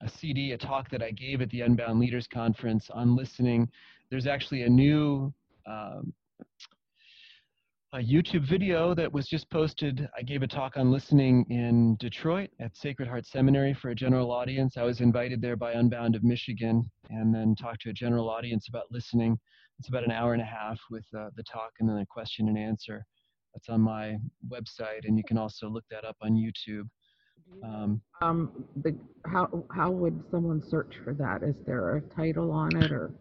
a 0.01 0.09
CD, 0.09 0.53
a 0.53 0.59
talk 0.59 0.89
that 0.91 1.03
I 1.03 1.11
gave 1.11 1.41
at 1.41 1.51
the 1.51 1.63
Unbound 1.63 1.99
Leaders 1.99 2.29
Conference 2.29 2.89
on 2.91 3.17
listening. 3.17 3.69
There's 4.11 4.27
actually 4.29 4.63
a 4.63 4.69
new 4.69 5.33
um, 5.67 6.13
a 7.95 7.99
YouTube 7.99 8.47
video 8.47 8.95
that 8.95 9.11
was 9.11 9.27
just 9.27 9.49
posted. 9.51 10.09
I 10.17 10.23
gave 10.23 10.43
a 10.43 10.47
talk 10.47 10.77
on 10.77 10.93
listening 10.93 11.47
in 11.49 11.97
Detroit 11.97 12.51
at 12.61 12.77
Sacred 12.77 13.09
Heart 13.09 13.27
Seminary 13.27 13.73
for 13.73 13.89
a 13.89 13.95
general 13.95 14.31
audience. 14.31 14.77
I 14.77 14.83
was 14.83 15.01
invited 15.01 15.41
there 15.41 15.57
by 15.57 15.73
Unbound 15.73 16.15
of 16.15 16.23
Michigan 16.23 16.91
and 17.09 17.35
then 17.35 17.55
talked 17.55 17.81
to 17.83 17.91
a 17.91 17.95
general 17.95 18.29
audience 18.29 18.69
about 18.69 18.91
listening. 18.91 19.39
It's 19.79 19.89
about 19.89 20.05
an 20.05 20.11
hour 20.11 20.33
and 20.33 20.43
a 20.43 20.47
half 20.47 20.79
with 20.91 21.05
uh, 21.17 21.31
the 21.37 21.43
talk 21.45 21.73
and 21.79 21.89
then 21.89 21.99
a 21.99 22.07
question 22.07 22.49
and 22.49 22.59
answer. 22.59 23.05
That's 23.55 23.69
on 23.69 23.81
my 23.81 24.17
website, 24.49 25.05
and 25.05 25.17
you 25.17 25.25
can 25.27 25.39
also 25.39 25.69
look 25.69 25.85
that 25.91 26.05
up 26.05 26.17
on 26.21 26.33
YouTube. 26.33 26.89
Um, 27.65 28.01
um, 28.21 28.65
the, 28.83 28.97
how 29.27 29.65
how 29.75 29.91
would 29.91 30.23
someone 30.31 30.63
search 30.69 30.95
for 31.03 31.15
that? 31.15 31.43
Is 31.43 31.57
there 31.67 31.97
a 31.97 32.01
title 32.01 32.53
on 32.53 32.77
it, 32.77 32.93
or? 32.93 33.13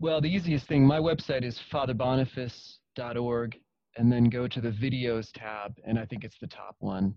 Well, 0.00 0.20
the 0.20 0.28
easiest 0.28 0.66
thing, 0.66 0.84
my 0.84 0.98
website 0.98 1.44
is 1.44 1.60
fatherboniface.org, 1.72 3.56
and 3.96 4.12
then 4.12 4.24
go 4.24 4.48
to 4.48 4.60
the 4.60 4.70
videos 4.70 5.28
tab, 5.32 5.74
and 5.86 5.98
I 5.98 6.06
think 6.06 6.24
it's 6.24 6.38
the 6.40 6.48
top 6.48 6.74
one, 6.80 7.14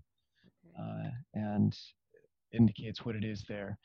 uh, 0.78 1.08
and 1.34 1.76
indicates 2.52 3.04
what 3.04 3.16
it 3.16 3.24
is 3.24 3.44
there 3.48 3.76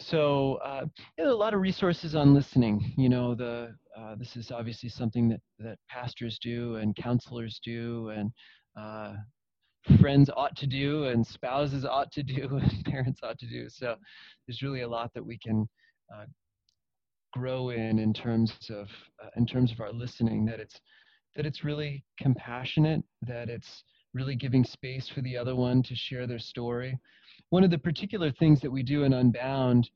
so 0.00 0.54
uh, 0.64 0.86
a 1.18 1.24
lot 1.24 1.54
of 1.54 1.60
resources 1.60 2.14
on 2.14 2.34
listening. 2.34 2.92
You 2.96 3.08
know, 3.08 3.34
the 3.34 3.74
uh, 3.98 4.14
this 4.16 4.36
is 4.36 4.50
obviously 4.50 4.88
something 4.88 5.28
that 5.28 5.40
that 5.58 5.78
pastors 5.88 6.38
do 6.42 6.76
and 6.76 6.96
counselors 6.96 7.60
do 7.64 8.08
and 8.10 8.30
uh, 8.78 9.14
friends 10.00 10.30
ought 10.36 10.56
to 10.56 10.66
do 10.66 11.04
and 11.04 11.26
spouses 11.26 11.84
ought 11.84 12.10
to 12.12 12.22
do 12.22 12.48
and 12.62 12.84
parents 12.84 13.20
ought 13.22 13.38
to 13.38 13.46
do. 13.46 13.68
So 13.68 13.96
there's 14.46 14.62
really 14.62 14.82
a 14.82 14.88
lot 14.88 15.12
that 15.14 15.24
we 15.24 15.38
can 15.38 15.68
uh, 16.14 16.24
grow 17.32 17.70
in 17.70 17.98
in 17.98 18.12
terms 18.12 18.52
of 18.70 18.88
uh, 19.22 19.30
in 19.36 19.46
terms 19.46 19.72
of 19.72 19.80
our 19.80 19.92
listening. 19.92 20.44
That 20.46 20.60
it's 20.60 20.80
that 21.36 21.46
it's 21.46 21.64
really 21.64 22.04
compassionate. 22.18 23.02
That 23.22 23.48
it's 23.48 23.84
really 24.14 24.34
giving 24.34 24.64
space 24.64 25.08
for 25.08 25.20
the 25.20 25.36
other 25.36 25.54
one 25.54 25.82
to 25.82 25.94
share 25.94 26.26
their 26.26 26.38
story 26.38 26.98
one 27.50 27.64
of 27.64 27.70
the 27.70 27.78
particular 27.78 28.30
things 28.30 28.60
that 28.60 28.70
we 28.70 28.82
do 28.82 29.04
in 29.04 29.12
Unbound 29.12 29.90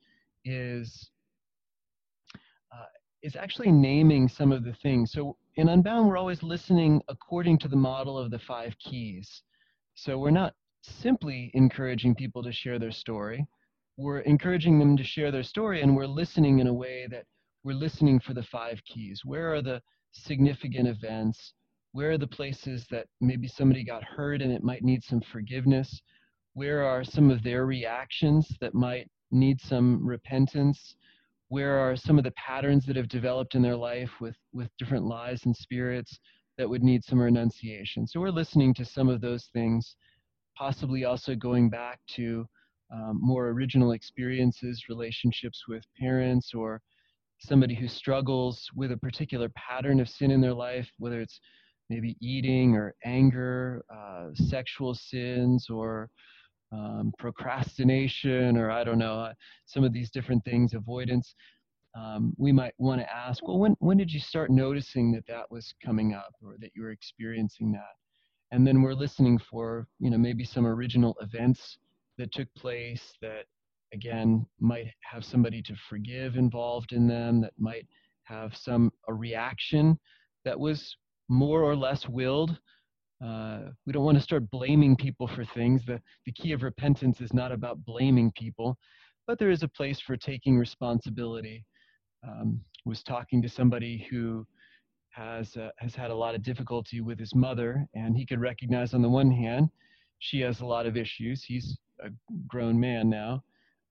is 0.44 1.10
uh, 2.72 2.86
is 3.22 3.36
actually 3.36 3.70
naming 3.70 4.28
some 4.28 4.52
of 4.52 4.64
the 4.64 4.74
things. 4.82 5.12
So 5.12 5.36
in 5.56 5.68
Unbound, 5.68 6.08
we're 6.08 6.16
always 6.16 6.42
listening 6.42 7.00
according 7.08 7.58
to 7.60 7.68
the 7.68 7.76
model 7.76 8.18
of 8.18 8.30
the 8.30 8.40
five 8.40 8.74
keys. 8.78 9.42
So 9.94 10.18
we're 10.18 10.30
not 10.30 10.54
simply 10.82 11.50
encouraging 11.54 12.16
people 12.16 12.42
to 12.42 12.52
share 12.52 12.78
their 12.78 12.90
story. 12.90 13.46
We're 13.96 14.20
encouraging 14.20 14.80
them 14.80 14.96
to 14.96 15.04
share 15.04 15.30
their 15.30 15.44
story, 15.44 15.80
and 15.80 15.94
we're 15.94 16.06
listening 16.06 16.58
in 16.58 16.66
a 16.66 16.74
way 16.74 17.06
that 17.10 17.24
we're 17.62 17.76
listening 17.76 18.18
for 18.18 18.34
the 18.34 18.42
five 18.42 18.82
keys. 18.84 19.20
Where 19.24 19.54
are 19.54 19.62
the 19.62 19.80
significant 20.10 20.88
events? 20.88 21.54
Where 21.94 22.10
are 22.10 22.18
the 22.18 22.26
places 22.26 22.84
that 22.90 23.06
maybe 23.20 23.46
somebody 23.46 23.84
got 23.84 24.02
hurt 24.02 24.42
and 24.42 24.50
it 24.50 24.64
might 24.64 24.82
need 24.82 25.04
some 25.04 25.20
forgiveness? 25.20 26.02
Where 26.54 26.82
are 26.82 27.04
some 27.04 27.30
of 27.30 27.44
their 27.44 27.66
reactions 27.66 28.48
that 28.60 28.74
might 28.74 29.08
need 29.30 29.60
some 29.60 30.04
repentance? 30.04 30.96
Where 31.50 31.78
are 31.78 31.94
some 31.94 32.18
of 32.18 32.24
the 32.24 32.32
patterns 32.32 32.84
that 32.86 32.96
have 32.96 33.06
developed 33.06 33.54
in 33.54 33.62
their 33.62 33.76
life 33.76 34.10
with, 34.20 34.34
with 34.52 34.76
different 34.76 35.04
lies 35.04 35.44
and 35.44 35.54
spirits 35.54 36.18
that 36.58 36.68
would 36.68 36.82
need 36.82 37.04
some 37.04 37.20
renunciation? 37.20 38.08
So 38.08 38.18
we're 38.18 38.30
listening 38.30 38.74
to 38.74 38.84
some 38.84 39.08
of 39.08 39.20
those 39.20 39.48
things, 39.52 39.94
possibly 40.58 41.04
also 41.04 41.36
going 41.36 41.70
back 41.70 42.00
to 42.16 42.44
um, 42.92 43.20
more 43.22 43.50
original 43.50 43.92
experiences, 43.92 44.86
relationships 44.88 45.62
with 45.68 45.84
parents, 45.96 46.54
or 46.54 46.82
somebody 47.38 47.76
who 47.76 47.86
struggles 47.86 48.68
with 48.74 48.90
a 48.90 48.96
particular 48.96 49.48
pattern 49.50 50.00
of 50.00 50.08
sin 50.08 50.32
in 50.32 50.40
their 50.40 50.54
life, 50.54 50.90
whether 50.98 51.20
it's 51.20 51.38
maybe 51.90 52.16
eating 52.20 52.74
or 52.74 52.94
anger, 53.04 53.84
uh, 53.94 54.28
sexual 54.34 54.94
sins, 54.94 55.68
or 55.70 56.08
um, 56.72 57.12
procrastination, 57.18 58.56
or 58.56 58.70
I 58.70 58.84
don't 58.84 58.98
know, 58.98 59.20
uh, 59.20 59.32
some 59.66 59.84
of 59.84 59.92
these 59.92 60.10
different 60.10 60.44
things, 60.44 60.74
avoidance, 60.74 61.34
um, 61.96 62.34
we 62.36 62.50
might 62.50 62.74
want 62.78 63.00
to 63.00 63.14
ask, 63.14 63.46
well, 63.46 63.58
when, 63.58 63.76
when 63.78 63.96
did 63.96 64.10
you 64.10 64.18
start 64.18 64.50
noticing 64.50 65.12
that 65.12 65.26
that 65.28 65.48
was 65.50 65.72
coming 65.84 66.12
up 66.14 66.34
or 66.44 66.56
that 66.60 66.70
you 66.74 66.82
were 66.82 66.90
experiencing 66.90 67.70
that? 67.72 67.94
And 68.50 68.66
then 68.66 68.82
we're 68.82 68.94
listening 68.94 69.38
for, 69.50 69.86
you 70.00 70.10
know, 70.10 70.18
maybe 70.18 70.44
some 70.44 70.66
original 70.66 71.16
events 71.20 71.78
that 72.18 72.32
took 72.32 72.48
place 72.56 73.02
that, 73.22 73.44
again, 73.92 74.44
might 74.58 74.86
have 75.02 75.24
somebody 75.24 75.62
to 75.62 75.74
forgive 75.88 76.36
involved 76.36 76.92
in 76.92 77.06
them, 77.06 77.40
that 77.42 77.52
might 77.58 77.86
have 78.24 78.56
some 78.56 78.90
a 79.08 79.14
reaction 79.14 79.98
that 80.44 80.58
was 80.58 80.96
more 81.28 81.62
or 81.62 81.74
less 81.76 82.08
willed 82.08 82.58
uh, 83.24 83.60
we 83.86 83.92
don't 83.92 84.04
want 84.04 84.18
to 84.18 84.22
start 84.22 84.50
blaming 84.50 84.96
people 84.96 85.26
for 85.26 85.44
things. 85.44 85.82
The, 85.86 86.00
the 86.26 86.32
key 86.32 86.52
of 86.52 86.62
repentance 86.62 87.20
is 87.20 87.32
not 87.32 87.52
about 87.52 87.84
blaming 87.84 88.32
people, 88.32 88.76
but 89.26 89.38
there 89.38 89.50
is 89.50 89.62
a 89.62 89.68
place 89.68 90.00
for 90.00 90.16
taking 90.16 90.58
responsibility. 90.58 91.64
Um, 92.26 92.60
was 92.84 93.02
talking 93.02 93.40
to 93.42 93.48
somebody 93.48 94.06
who 94.10 94.46
has 95.10 95.56
uh, 95.56 95.70
has 95.78 95.94
had 95.94 96.10
a 96.10 96.14
lot 96.14 96.34
of 96.34 96.42
difficulty 96.42 97.00
with 97.00 97.18
his 97.18 97.34
mother, 97.34 97.86
and 97.94 98.16
he 98.16 98.26
could 98.26 98.40
recognize 98.40 98.92
on 98.92 99.00
the 99.00 99.08
one 99.08 99.30
hand 99.30 99.70
she 100.18 100.40
has 100.40 100.60
a 100.60 100.66
lot 100.66 100.86
of 100.86 100.96
issues. 100.96 101.44
He's 101.44 101.78
a 102.00 102.08
grown 102.46 102.78
man 102.78 103.08
now. 103.08 103.42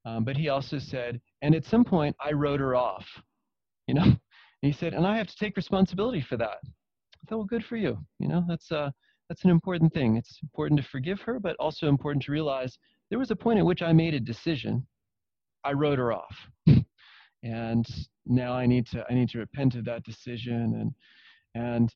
Um, 0.06 0.26
but 0.26 0.36
he 0.36 0.50
also 0.50 0.80
said, 0.80 1.22
and 1.42 1.56
at 1.56 1.66
some 1.66 1.86
point 1.86 2.16
I 2.24 2.34
wrote 2.34 2.60
her 2.60 2.76
off, 2.76 3.06
you 3.88 3.94
know. 3.94 4.04
And 4.04 4.20
he 4.62 4.74
said, 4.74 4.94
and 4.94 5.08
I 5.08 5.18
have 5.18 5.28
to 5.28 5.36
take 5.38 5.56
responsibility 5.56 6.22
for 6.22 6.38
that. 6.38 6.58
Thought, 7.30 7.38
well, 7.38 7.46
good 7.46 7.66
for 7.66 7.78
you. 7.78 7.98
You 8.20 8.28
know, 8.28 8.44
that's 8.48 8.72
uh, 8.72 8.92
that's 9.30 9.44
an 9.44 9.50
important 9.50 9.94
thing. 9.94 10.18
It's 10.18 10.40
important 10.44 10.80
to 10.82 10.88
forgive 10.90 11.22
her, 11.22 11.40
but 11.40 11.56
also 11.58 11.88
important 11.88 12.24
to 12.26 12.32
realize 12.32 12.78
there 13.10 13.20
was 13.20 13.32
a 13.32 13.36
point 13.36 13.60
at 13.60 13.66
which 13.66 13.82
I 13.82 13.94
made 13.94 14.14
a 14.14 14.20
decision. 14.20 14.86
I 15.64 15.74
wrote 15.74 15.98
her 15.98 16.12
off, 16.12 16.36
and 17.44 17.86
now 18.26 18.54
I 18.54 18.66
need 18.66 18.86
to 18.88 19.06
I 19.10 19.14
need 19.14 19.30
to 19.30 19.40
repent 19.40 19.76
of 19.76 19.86
that 19.86 20.04
decision 20.04 20.76
and 20.76 20.94
and 21.56 21.94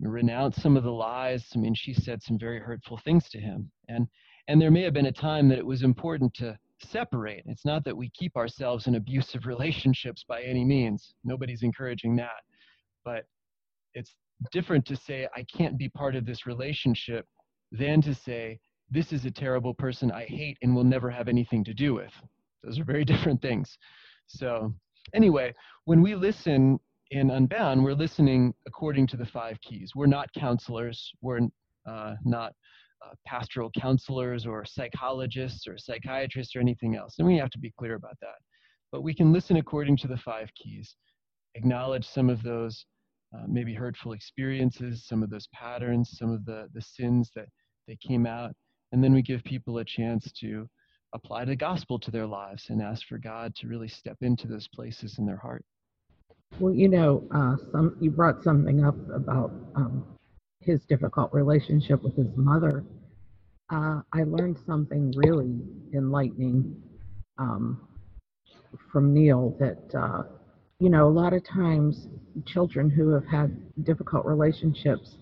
renounce 0.00 0.62
some 0.62 0.76
of 0.76 0.84
the 0.84 0.92
lies. 0.92 1.46
I 1.54 1.58
mean, 1.58 1.74
she 1.74 1.92
said 1.92 2.22
some 2.22 2.38
very 2.38 2.60
hurtful 2.60 2.98
things 2.98 3.28
to 3.30 3.40
him, 3.40 3.70
and 3.88 4.06
and 4.46 4.60
there 4.60 4.70
may 4.70 4.82
have 4.82 4.94
been 4.94 5.06
a 5.06 5.12
time 5.12 5.48
that 5.48 5.58
it 5.58 5.66
was 5.66 5.82
important 5.82 6.32
to 6.34 6.56
separate. 6.80 7.42
It's 7.46 7.64
not 7.64 7.84
that 7.84 7.96
we 7.96 8.10
keep 8.10 8.36
ourselves 8.36 8.86
in 8.86 8.94
abusive 8.94 9.46
relationships 9.46 10.24
by 10.26 10.42
any 10.42 10.64
means. 10.64 11.14
Nobody's 11.24 11.62
encouraging 11.62 12.14
that, 12.16 12.42
but 13.04 13.24
it's 13.94 14.14
different 14.52 14.86
to 14.86 14.96
say 14.96 15.28
I 15.34 15.44
can't 15.44 15.78
be 15.78 15.88
part 15.88 16.16
of 16.16 16.26
this 16.26 16.46
relationship 16.46 17.26
than 17.72 18.00
to 18.02 18.14
say 18.14 18.58
this 18.90 19.12
is 19.12 19.24
a 19.24 19.30
terrible 19.30 19.74
person 19.74 20.10
I 20.10 20.24
hate 20.24 20.56
and 20.62 20.74
will 20.74 20.84
never 20.84 21.10
have 21.10 21.28
anything 21.28 21.64
to 21.64 21.74
do 21.74 21.94
with. 21.94 22.12
Those 22.62 22.78
are 22.78 22.84
very 22.84 23.04
different 23.12 23.42
things. 23.42 23.76
So 24.26 24.74
anyway, 25.14 25.54
when 25.84 26.02
we 26.02 26.14
listen 26.14 26.78
in 27.10 27.30
Unbound, 27.30 27.82
we're 27.82 27.94
listening 27.94 28.54
according 28.66 29.06
to 29.08 29.16
the 29.16 29.26
five 29.26 29.60
keys. 29.60 29.92
We're 29.94 30.06
not 30.06 30.32
counselors. 30.32 31.12
We're 31.20 31.40
uh, 31.86 32.14
not 32.24 32.52
uh, 33.04 33.14
pastoral 33.26 33.70
counselors 33.78 34.46
or 34.46 34.64
psychologists 34.64 35.66
or 35.66 35.78
psychiatrists 35.78 36.54
or 36.56 36.60
anything 36.60 36.96
else. 36.96 37.14
And 37.18 37.26
we 37.26 37.36
have 37.38 37.50
to 37.50 37.58
be 37.58 37.72
clear 37.78 37.94
about 37.94 38.16
that. 38.20 38.36
But 38.90 39.02
we 39.02 39.14
can 39.14 39.32
listen 39.32 39.56
according 39.56 39.98
to 39.98 40.08
the 40.08 40.16
five 40.16 40.50
keys, 40.54 40.96
acknowledge 41.54 42.06
some 42.06 42.30
of 42.30 42.42
those 42.42 42.84
uh, 43.34 43.44
maybe 43.46 43.74
hurtful 43.74 44.12
experiences, 44.12 45.04
some 45.06 45.22
of 45.22 45.30
those 45.30 45.48
patterns, 45.52 46.16
some 46.18 46.30
of 46.30 46.44
the, 46.44 46.68
the 46.74 46.80
sins 46.80 47.30
that 47.34 47.48
they 47.86 47.96
came 47.96 48.26
out, 48.26 48.52
and 48.92 49.02
then 49.02 49.12
we 49.12 49.22
give 49.22 49.42
people 49.44 49.78
a 49.78 49.84
chance 49.84 50.32
to 50.32 50.66
apply 51.14 51.44
the 51.44 51.56
gospel 51.56 51.98
to 51.98 52.10
their 52.10 52.26
lives 52.26 52.66
and 52.68 52.82
ask 52.82 53.06
for 53.06 53.18
God 53.18 53.54
to 53.56 53.68
really 53.68 53.88
step 53.88 54.16
into 54.20 54.46
those 54.46 54.68
places 54.68 55.18
in 55.18 55.26
their 55.26 55.36
heart. 55.36 55.64
Well, 56.58 56.74
you 56.74 56.88
know, 56.88 57.24
uh, 57.30 57.56
some 57.72 57.96
you 58.00 58.10
brought 58.10 58.42
something 58.42 58.84
up 58.84 58.96
about 59.14 59.52
um, 59.74 60.04
his 60.60 60.80
difficult 60.84 61.32
relationship 61.32 62.02
with 62.02 62.16
his 62.16 62.28
mother. 62.36 62.84
Uh, 63.70 64.00
I 64.12 64.24
learned 64.24 64.58
something 64.66 65.12
really 65.16 65.60
enlightening 65.94 66.82
um, 67.38 67.86
from 68.90 69.12
Neal 69.12 69.56
that 69.60 69.94
uh, 69.94 70.22
you 70.80 70.88
know 70.88 71.08
a 71.08 71.10
lot 71.10 71.32
of 71.32 71.44
times 71.44 72.06
children 72.46 72.88
who 72.88 73.10
have 73.10 73.26
had 73.26 73.84
difficult 73.84 74.24
relationships 74.24 75.16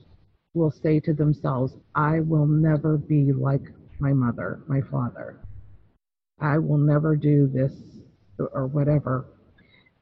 will 0.55 0.71
say 0.71 1.01
to 1.01 1.13
themselves, 1.13 1.75
"I 1.95 2.21
will 2.21 2.47
never 2.47 2.97
be 2.97 3.33
like 3.33 3.63
my 3.99 4.13
mother, 4.13 4.61
my 4.67 4.81
father. 4.91 5.41
I 6.41 6.59
will 6.59 6.79
never 6.79 7.17
do 7.17 7.47
this 7.47 7.73
or 8.39 8.67
whatever." 8.67 9.27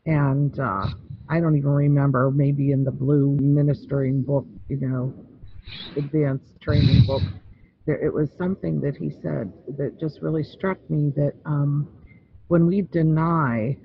And 0.06 0.58
uh, 0.58 0.86
I 1.28 1.40
don't 1.40 1.56
even 1.56 1.70
remember, 1.70 2.30
maybe 2.30 2.72
in 2.72 2.84
the 2.84 2.90
blue 2.90 3.36
ministering 3.40 4.22
book, 4.22 4.46
you 4.68 4.76
know, 4.76 5.14
advanced 5.96 6.60
training 6.60 7.06
book, 7.06 7.22
there, 7.86 8.04
it 8.04 8.12
was 8.12 8.28
something 8.38 8.80
that 8.80 8.96
he 8.96 9.10
said 9.22 9.52
that 9.78 9.98
just 10.00 10.20
really 10.20 10.44
struck 10.44 10.78
me 10.90 11.12
that 11.16 11.34
um, 11.46 11.88
when 12.48 12.66
we 12.66 12.82
deny 12.82 13.76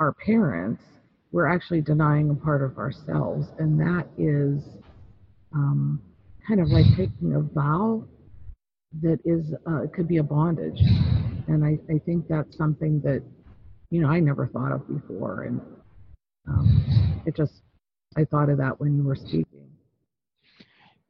our 0.00 0.12
parents, 0.12 0.82
we're 1.32 1.46
actually 1.46 1.80
denying 1.80 2.30
a 2.30 2.34
part 2.34 2.62
of 2.62 2.78
ourselves. 2.78 3.48
And 3.58 3.78
that 3.80 4.06
is 4.18 4.62
um, 5.54 6.00
kind 6.46 6.60
of 6.60 6.68
like 6.68 6.86
taking 6.96 7.34
a 7.34 7.40
vow 7.40 8.04
that 9.02 9.18
is, 9.24 9.54
uh, 9.66 9.82
could 9.94 10.06
be 10.06 10.18
a 10.18 10.22
bondage. 10.22 10.80
And 11.48 11.64
I, 11.64 11.78
I 11.92 11.98
think 11.98 12.28
that's 12.28 12.56
something 12.56 13.00
that 13.00 13.22
you 13.94 14.00
know, 14.00 14.08
I 14.08 14.18
never 14.18 14.48
thought 14.48 14.72
of 14.72 14.88
before. 14.88 15.42
And 15.42 15.60
um, 16.48 17.22
it 17.26 17.36
just, 17.36 17.62
I 18.16 18.24
thought 18.24 18.48
of 18.48 18.58
that 18.58 18.80
when 18.80 18.96
you 18.96 19.04
were 19.04 19.14
speaking. 19.14 19.70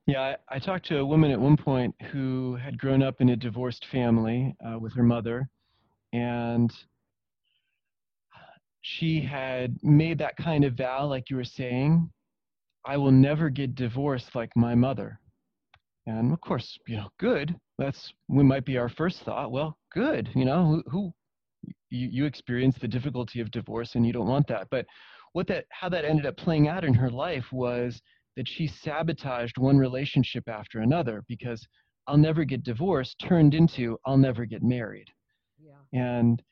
Yeah, 0.06 0.20
I, 0.20 0.56
I, 0.56 0.58
talked 0.58 0.84
to 0.88 0.98
a 0.98 1.06
woman 1.06 1.30
at 1.30 1.40
one 1.40 1.56
point 1.56 1.94
who 2.12 2.56
had 2.56 2.78
grown 2.78 3.02
up 3.02 3.22
in 3.22 3.30
a 3.30 3.36
divorced 3.36 3.86
family 3.90 4.54
uh, 4.62 4.78
with 4.78 4.92
her 4.92 5.02
mother, 5.02 5.48
and 6.12 6.70
she 8.86 9.18
had 9.18 9.78
made 9.82 10.18
that 10.18 10.36
kind 10.36 10.62
of 10.62 10.74
vow, 10.74 11.06
like 11.06 11.30
you 11.30 11.36
were 11.36 11.44
saying, 11.44 12.10
I 12.84 12.98
will 12.98 13.10
never 13.10 13.48
get 13.48 13.74
divorced 13.74 14.34
like 14.34 14.50
my 14.56 14.74
mother. 14.74 15.18
And 16.06 16.30
of 16.34 16.40
course, 16.42 16.78
you 16.86 16.98
know, 16.98 17.08
good. 17.18 17.56
That's 17.78 18.12
we 18.28 18.44
might 18.44 18.66
be 18.66 18.76
our 18.76 18.90
first 18.90 19.22
thought. 19.22 19.50
Well, 19.50 19.78
good. 19.90 20.28
You 20.34 20.44
know, 20.44 20.66
who, 20.66 20.82
who 20.90 21.12
you, 21.88 22.08
you 22.12 22.24
experience 22.26 22.76
the 22.78 22.86
difficulty 22.86 23.40
of 23.40 23.50
divorce 23.50 23.94
and 23.94 24.06
you 24.06 24.12
don't 24.12 24.28
want 24.28 24.46
that. 24.48 24.66
But 24.70 24.84
what 25.32 25.46
that 25.46 25.64
how 25.70 25.88
that 25.88 26.04
ended 26.04 26.26
up 26.26 26.36
playing 26.36 26.68
out 26.68 26.84
in 26.84 26.92
her 26.92 27.10
life 27.10 27.46
was 27.52 28.02
that 28.36 28.46
she 28.46 28.66
sabotaged 28.66 29.56
one 29.56 29.78
relationship 29.78 30.46
after 30.46 30.80
another 30.80 31.24
because 31.26 31.66
I'll 32.06 32.18
never 32.18 32.44
get 32.44 32.62
divorced 32.62 33.18
turned 33.18 33.54
into 33.54 33.96
I'll 34.04 34.18
never 34.18 34.44
get 34.44 34.62
married. 34.62 35.08
Yeah. 35.58 35.98
And 35.98 36.42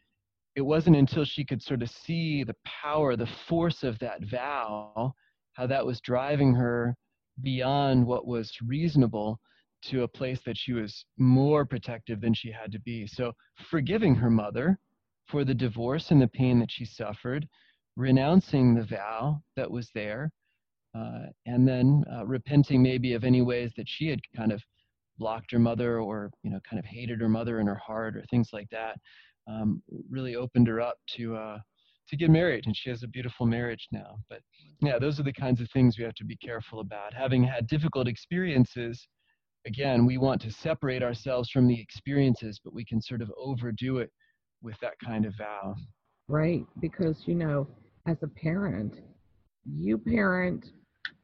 it 0.55 0.61
wasn't 0.61 0.97
until 0.97 1.25
she 1.25 1.45
could 1.45 1.63
sort 1.63 1.83
of 1.83 1.91
see 1.91 2.45
the 2.45 2.57
power, 2.65 3.17
the 3.17 3.29
force 3.49 3.83
of 3.83 3.99
that 4.01 4.25
vow, 4.31 5.15
how 5.55 5.67
that 5.67 5.85
was 5.85 6.01
driving 6.01 6.55
her 6.55 6.95
beyond 7.43 8.07
what 8.07 8.27
was 8.27 8.53
reasonable 8.67 9.41
to 9.83 10.03
a 10.03 10.09
place 10.09 10.41
that 10.45 10.57
she 10.57 10.73
was 10.73 11.05
more 11.19 11.65
protective 11.65 12.21
than 12.21 12.35
she 12.35 12.51
had 12.51 12.71
to 12.73 12.81
be. 12.81 13.07
So 13.07 13.33
forgiving 13.71 14.15
her 14.15 14.31
mother 14.31 14.79
for 15.27 15.45
the 15.45 15.55
divorce 15.55 16.11
and 16.11 16.21
the 16.21 16.29
pain 16.29 16.59
that 16.61 16.71
she 16.71 16.85
suffered, 16.85 17.49
renouncing 17.97 18.75
the 18.75 18.85
vow 18.85 19.43
that 19.57 19.71
was 19.71 19.91
there, 19.95 20.31
uh, 20.95 21.27
and 21.47 21.67
then 21.67 22.05
uh, 22.13 22.27
repenting 22.27 22.83
maybe 22.83 23.15
of 23.15 23.25
any 23.25 23.41
ways 23.43 23.73
that 23.77 23.89
she 23.89 24.09
had 24.09 24.21
kind 24.37 24.53
of 24.53 24.63
blocked 25.19 25.51
her 25.51 25.59
mother 25.59 26.01
or 26.01 26.31
you 26.43 26.51
know 26.51 26.61
kind 26.69 26.79
of 26.79 26.85
hated 26.85 27.21
her 27.21 27.29
mother 27.29 27.61
in 27.61 27.67
her 27.67 27.77
heart 27.77 28.17
or 28.17 28.25
things 28.31 28.51
like 28.53 28.69
that. 28.71 28.99
Um, 29.49 29.83
really 30.09 30.37
opened 30.37 30.69
her 30.69 30.81
up 30.81 30.97
to 31.17 31.37
uh, 31.37 31.59
to 32.09 32.17
get 32.17 32.31
married, 32.31 32.67
and 32.67 32.77
she 32.77 32.91
has 32.91 33.03
a 33.03 33.09
beautiful 33.09 33.47
marriage 33.47 33.89
now. 33.91 34.19
But 34.29 34.41
yeah, 34.81 34.99
those 34.99 35.19
are 35.19 35.25
the 35.25 35.33
kinds 35.33 35.61
of 35.61 35.69
things 35.73 35.99
we 35.99 36.05
have 36.05 36.15
to 36.15 36.25
be 36.25 36.37
careful 36.37 36.81
about. 36.81 37.15
Having 37.15 37.45
had 37.45 37.67
difficult 37.67 38.07
experiences, 38.07 39.09
again, 39.67 40.05
we 40.07 40.19
want 40.19 40.41
to 40.43 40.51
separate 40.51 41.03
ourselves 41.03 41.51
from 41.51 41.67
the 41.67 41.81
experiences, 41.81 42.61
but 42.63 42.75
we 42.75 42.85
can 42.85 43.01
sort 43.01 43.23
of 43.23 43.33
overdo 43.37 43.99
it 43.99 44.11
with 44.63 44.77
that 44.81 44.95
kind 45.05 45.25
of 45.25 45.35
vow. 45.39 45.75
Right, 46.29 46.65
because 46.81 47.23
you 47.27 47.35
know, 47.35 47.67
as 48.07 48.17
a 48.23 48.29
parent, 48.29 49.01
you 49.65 49.99
parent 49.99 50.67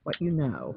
what 0.04 0.20
you 0.20 0.31
know. 0.31 0.74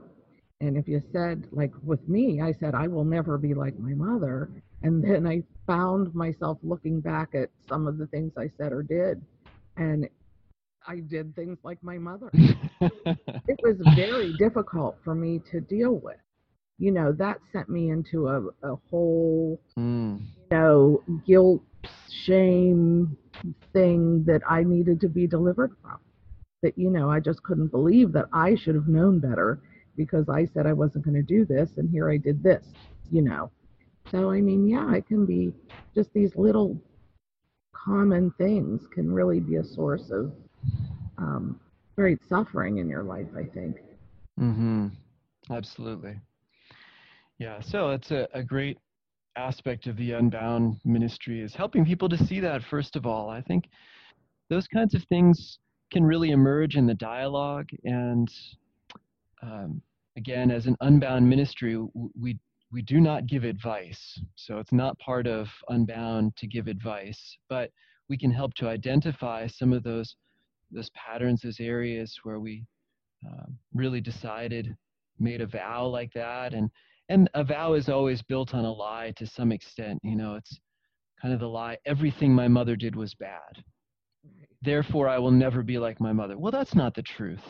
And 0.59 0.77
if 0.77 0.87
you 0.87 1.01
said, 1.11 1.47
like 1.51 1.71
with 1.83 2.07
me, 2.07 2.41
I 2.41 2.53
said, 2.53 2.75
I 2.75 2.87
will 2.87 3.03
never 3.03 3.37
be 3.37 3.53
like 3.53 3.77
my 3.79 3.93
mother. 3.93 4.49
And 4.83 5.03
then 5.03 5.27
I 5.27 5.43
found 5.67 6.13
myself 6.15 6.57
looking 6.63 7.01
back 7.01 7.29
at 7.35 7.49
some 7.69 7.87
of 7.87 7.97
the 7.97 8.07
things 8.07 8.33
I 8.37 8.49
said 8.57 8.73
or 8.73 8.83
did. 8.83 9.21
And 9.77 10.07
I 10.87 10.99
did 10.99 11.35
things 11.35 11.59
like 11.63 11.83
my 11.83 11.97
mother. 11.97 12.29
it 12.33 13.59
was 13.61 13.77
very 13.95 14.33
difficult 14.37 14.97
for 15.03 15.13
me 15.13 15.39
to 15.51 15.61
deal 15.61 15.95
with. 15.95 16.17
You 16.79 16.91
know, 16.91 17.11
that 17.13 17.37
sent 17.53 17.69
me 17.69 17.91
into 17.91 18.27
a, 18.27 18.41
a 18.63 18.75
whole, 18.89 19.61
mm. 19.77 20.19
you 20.19 20.57
know, 20.57 21.03
guilt 21.27 21.61
shame 22.25 23.15
thing 23.73 24.23
that 24.25 24.41
I 24.49 24.63
needed 24.63 24.99
to 25.01 25.07
be 25.07 25.27
delivered 25.27 25.75
from. 25.81 25.99
That, 26.63 26.77
you 26.77 26.89
know, 26.89 27.09
I 27.09 27.19
just 27.19 27.43
couldn't 27.43 27.67
believe 27.67 28.11
that 28.13 28.25
I 28.33 28.55
should 28.55 28.75
have 28.75 28.87
known 28.87 29.19
better 29.19 29.59
because 29.95 30.27
I 30.29 30.47
said 30.53 30.65
I 30.65 30.73
wasn't 30.73 31.05
going 31.05 31.15
to 31.15 31.21
do 31.21 31.45
this 31.45 31.69
and 31.77 31.89
here 31.89 32.09
I 32.09 32.17
did 32.17 32.41
this, 32.41 32.65
you 33.11 33.21
know. 33.21 33.51
So, 34.11 34.29
I 34.29 34.41
mean, 34.41 34.67
yeah, 34.67 34.93
it 34.93 35.07
can 35.07 35.25
be 35.25 35.53
just 35.95 36.13
these 36.13 36.35
little 36.35 36.77
common 37.73 38.31
things 38.37 38.81
can 38.93 39.11
really 39.11 39.39
be 39.39 39.55
a 39.55 39.63
source 39.63 40.11
of 40.11 40.33
um, 41.17 41.59
great 41.95 42.19
suffering 42.27 42.77
in 42.77 42.89
your 42.89 43.03
life, 43.03 43.27
I 43.35 43.43
think. 43.43 43.77
Mm-hmm. 44.39 44.87
Absolutely. 45.49 46.19
Yeah, 47.39 47.61
so 47.61 47.89
it's 47.91 48.11
a, 48.11 48.27
a 48.33 48.43
great 48.43 48.77
aspect 49.35 49.87
of 49.87 49.97
the 49.97 50.11
Unbound 50.11 50.75
ministry 50.83 51.41
is 51.41 51.55
helping 51.55 51.85
people 51.85 52.09
to 52.09 52.17
see 52.17 52.39
that, 52.41 52.61
first 52.69 52.95
of 52.95 53.05
all. 53.05 53.29
I 53.29 53.41
think 53.41 53.69
those 54.49 54.67
kinds 54.67 54.93
of 54.93 55.03
things 55.05 55.57
can 55.91 56.03
really 56.03 56.31
emerge 56.31 56.75
in 56.75 56.85
the 56.85 56.93
dialogue. 56.93 57.69
And 57.83 58.29
um, 59.41 59.81
again, 60.17 60.51
as 60.51 60.65
an 60.67 60.75
Unbound 60.81 61.27
ministry, 61.27 61.77
we, 62.19 62.37
we 62.71 62.81
do 62.81 63.01
not 63.01 63.27
give 63.27 63.43
advice. 63.43 64.19
So 64.35 64.59
it's 64.59 64.71
not 64.71 64.97
part 64.99 65.27
of 65.27 65.47
Unbound 65.69 66.35
to 66.37 66.47
give 66.47 66.67
advice, 66.67 67.37
but 67.49 67.69
we 68.09 68.17
can 68.17 68.31
help 68.31 68.53
to 68.55 68.67
identify 68.67 69.47
some 69.47 69.73
of 69.73 69.83
those 69.83 70.15
those 70.73 70.89
patterns, 70.91 71.41
those 71.41 71.59
areas 71.59 72.17
where 72.23 72.39
we 72.39 72.65
uh, 73.27 73.45
really 73.73 73.99
decided, 73.99 74.73
made 75.19 75.41
a 75.41 75.45
vow 75.45 75.85
like 75.85 76.13
that, 76.13 76.53
and 76.53 76.69
and 77.09 77.29
a 77.33 77.43
vow 77.43 77.73
is 77.73 77.89
always 77.89 78.21
built 78.21 78.53
on 78.53 78.63
a 78.63 78.71
lie 78.71 79.11
to 79.17 79.27
some 79.27 79.51
extent. 79.51 79.99
You 80.01 80.15
know, 80.15 80.35
it's 80.35 80.59
kind 81.21 81.33
of 81.33 81.41
the 81.41 81.49
lie. 81.49 81.77
Everything 81.85 82.33
my 82.33 82.47
mother 82.47 82.77
did 82.77 82.95
was 82.95 83.13
bad. 83.15 83.63
Therefore, 84.61 85.09
I 85.09 85.17
will 85.17 85.31
never 85.31 85.61
be 85.61 85.77
like 85.77 85.99
my 85.99 86.13
mother. 86.13 86.37
Well, 86.37 86.51
that's 86.51 86.75
not 86.75 86.93
the 86.93 87.01
truth, 87.01 87.43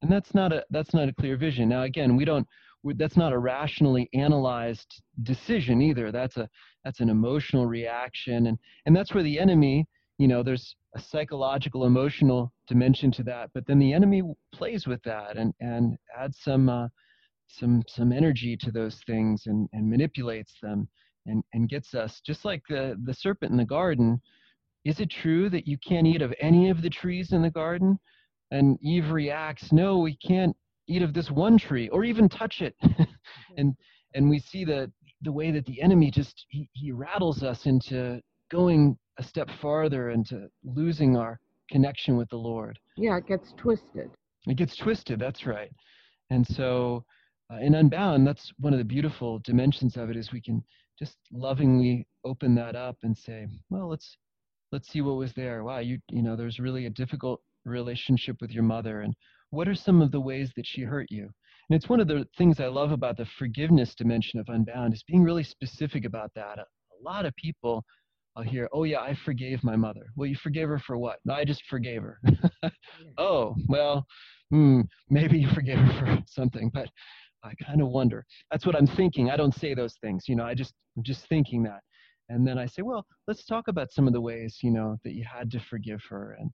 and 0.00 0.10
that's 0.10 0.32
not 0.34 0.52
a 0.52 0.64
that's 0.70 0.94
not 0.94 1.08
a 1.10 1.14
clear 1.14 1.36
vision. 1.36 1.68
Now, 1.68 1.82
again, 1.82 2.16
we 2.16 2.24
don't 2.24 2.46
that's 2.96 3.16
not 3.16 3.32
a 3.32 3.38
rationally 3.38 4.08
analyzed 4.14 5.02
decision 5.22 5.82
either. 5.82 6.12
That's 6.12 6.36
a 6.36 6.48
that's 6.84 7.00
an 7.00 7.10
emotional 7.10 7.66
reaction. 7.66 8.46
And 8.46 8.58
and 8.86 8.94
that's 8.96 9.14
where 9.14 9.24
the 9.24 9.38
enemy 9.38 9.86
you 10.18 10.26
know 10.28 10.42
there's 10.42 10.74
a 10.96 11.00
psychological 11.00 11.84
emotional 11.84 12.52
dimension 12.66 13.12
to 13.12 13.22
that 13.22 13.50
but 13.54 13.64
then 13.66 13.78
the 13.78 13.92
enemy 13.92 14.22
plays 14.52 14.86
with 14.86 15.00
that 15.04 15.36
and 15.36 15.54
and 15.60 15.96
adds 16.18 16.38
some 16.42 16.68
uh, 16.68 16.88
some 17.48 17.82
some 17.88 18.12
energy 18.12 18.56
to 18.56 18.70
those 18.70 19.00
things 19.06 19.44
and 19.46 19.68
and 19.72 19.88
manipulates 19.88 20.54
them 20.62 20.88
and 21.26 21.42
and 21.52 21.68
gets 21.68 21.94
us. 21.94 22.20
Just 22.24 22.44
like 22.44 22.62
the 22.68 22.98
the 23.04 23.14
serpent 23.14 23.52
in 23.52 23.56
the 23.56 23.64
garden 23.64 24.20
is 24.84 25.00
it 25.00 25.10
true 25.10 25.50
that 25.50 25.66
you 25.66 25.76
can't 25.78 26.06
eat 26.06 26.22
of 26.22 26.32
any 26.40 26.70
of 26.70 26.82
the 26.82 26.90
trees 26.90 27.32
in 27.32 27.42
the 27.42 27.50
garden? 27.50 27.98
And 28.50 28.78
eve 28.82 29.10
reacts 29.10 29.72
no 29.72 29.98
we 29.98 30.16
can't 30.16 30.56
eat 30.88 31.02
of 31.02 31.14
this 31.14 31.30
one 31.30 31.58
tree 31.58 31.88
or 31.90 32.04
even 32.04 32.28
touch 32.28 32.60
it. 32.60 32.74
And 33.56 33.74
and 34.14 34.30
we 34.30 34.38
see 34.38 34.64
the 34.64 34.90
the 35.22 35.32
way 35.32 35.50
that 35.50 35.66
the 35.66 35.82
enemy 35.82 36.10
just 36.10 36.46
he, 36.48 36.68
he 36.72 36.92
rattles 36.92 37.42
us 37.42 37.66
into 37.66 38.20
going 38.50 38.96
a 39.18 39.22
step 39.22 39.48
farther 39.60 40.10
into 40.10 40.48
losing 40.64 41.16
our 41.16 41.40
connection 41.70 42.16
with 42.16 42.28
the 42.30 42.36
lord. 42.36 42.78
Yeah 42.96 43.16
it 43.16 43.26
gets 43.26 43.52
twisted. 43.56 44.10
It 44.46 44.56
gets 44.56 44.76
twisted 44.76 45.18
that's 45.18 45.44
right. 45.44 45.70
And 46.30 46.46
so 46.46 47.04
uh, 47.52 47.56
in 47.56 47.74
unbound 47.74 48.26
that's 48.26 48.52
one 48.58 48.72
of 48.72 48.78
the 48.78 48.84
beautiful 48.84 49.40
dimensions 49.40 49.96
of 49.96 50.08
it 50.08 50.16
is 50.16 50.32
we 50.32 50.40
can 50.40 50.62
just 50.98 51.16
lovingly 51.32 52.06
open 52.24 52.54
that 52.54 52.76
up 52.76 52.96
and 53.02 53.16
say 53.16 53.46
well 53.70 53.88
let's 53.88 54.16
let's 54.70 54.88
see 54.88 55.00
what 55.00 55.16
was 55.16 55.32
there. 55.32 55.64
Wow 55.64 55.78
you 55.78 55.98
you 56.10 56.22
know 56.22 56.36
there's 56.36 56.60
really 56.60 56.86
a 56.86 56.90
difficult 56.90 57.40
relationship 57.64 58.40
with 58.40 58.50
your 58.50 58.62
mother 58.62 59.00
and 59.00 59.14
what 59.50 59.68
are 59.68 59.74
some 59.74 60.02
of 60.02 60.10
the 60.10 60.20
ways 60.20 60.50
that 60.56 60.66
she 60.66 60.82
hurt 60.82 61.06
you? 61.10 61.24
And 61.70 61.76
it's 61.76 61.88
one 61.88 62.00
of 62.00 62.08
the 62.08 62.26
things 62.36 62.60
I 62.60 62.66
love 62.66 62.92
about 62.92 63.16
the 63.16 63.26
forgiveness 63.38 63.94
dimension 63.94 64.40
of 64.40 64.48
Unbound 64.48 64.94
is 64.94 65.02
being 65.06 65.22
really 65.22 65.44
specific 65.44 66.04
about 66.04 66.32
that. 66.34 66.58
A, 66.58 66.62
a 66.62 66.98
lot 67.02 67.26
of 67.26 67.34
people 67.36 67.84
I'll 68.38 68.44
hear, 68.44 68.68
oh 68.72 68.84
yeah, 68.84 69.00
I 69.00 69.16
forgave 69.24 69.64
my 69.64 69.74
mother. 69.74 70.06
Well, 70.14 70.28
you 70.28 70.36
forgave 70.36 70.68
her 70.68 70.78
for 70.78 70.96
what? 70.96 71.18
No, 71.24 71.34
I 71.34 71.44
just 71.44 71.64
forgave 71.68 72.02
her. 72.02 72.20
oh, 73.18 73.56
well, 73.68 74.06
hmm, 74.50 74.82
maybe 75.10 75.40
you 75.40 75.48
forgave 75.48 75.78
her 75.78 76.16
for 76.16 76.22
something, 76.26 76.70
but 76.72 76.88
I 77.42 77.52
kind 77.54 77.82
of 77.82 77.88
wonder. 77.88 78.24
That's 78.52 78.64
what 78.64 78.76
I'm 78.76 78.86
thinking. 78.86 79.28
I 79.28 79.36
don't 79.36 79.54
say 79.54 79.74
those 79.74 79.96
things, 80.00 80.24
you 80.28 80.36
know. 80.36 80.44
I 80.44 80.54
just 80.54 80.72
I'm 80.96 81.02
just 81.02 81.26
thinking 81.28 81.64
that, 81.64 81.80
and 82.28 82.46
then 82.46 82.58
I 82.58 82.66
say, 82.66 82.82
well, 82.82 83.04
let's 83.26 83.44
talk 83.44 83.66
about 83.66 83.90
some 83.90 84.06
of 84.06 84.12
the 84.12 84.20
ways, 84.20 84.58
you 84.62 84.70
know, 84.70 84.96
that 85.02 85.14
you 85.14 85.24
had 85.24 85.50
to 85.50 85.60
forgive 85.68 86.02
her, 86.08 86.36
and 86.38 86.50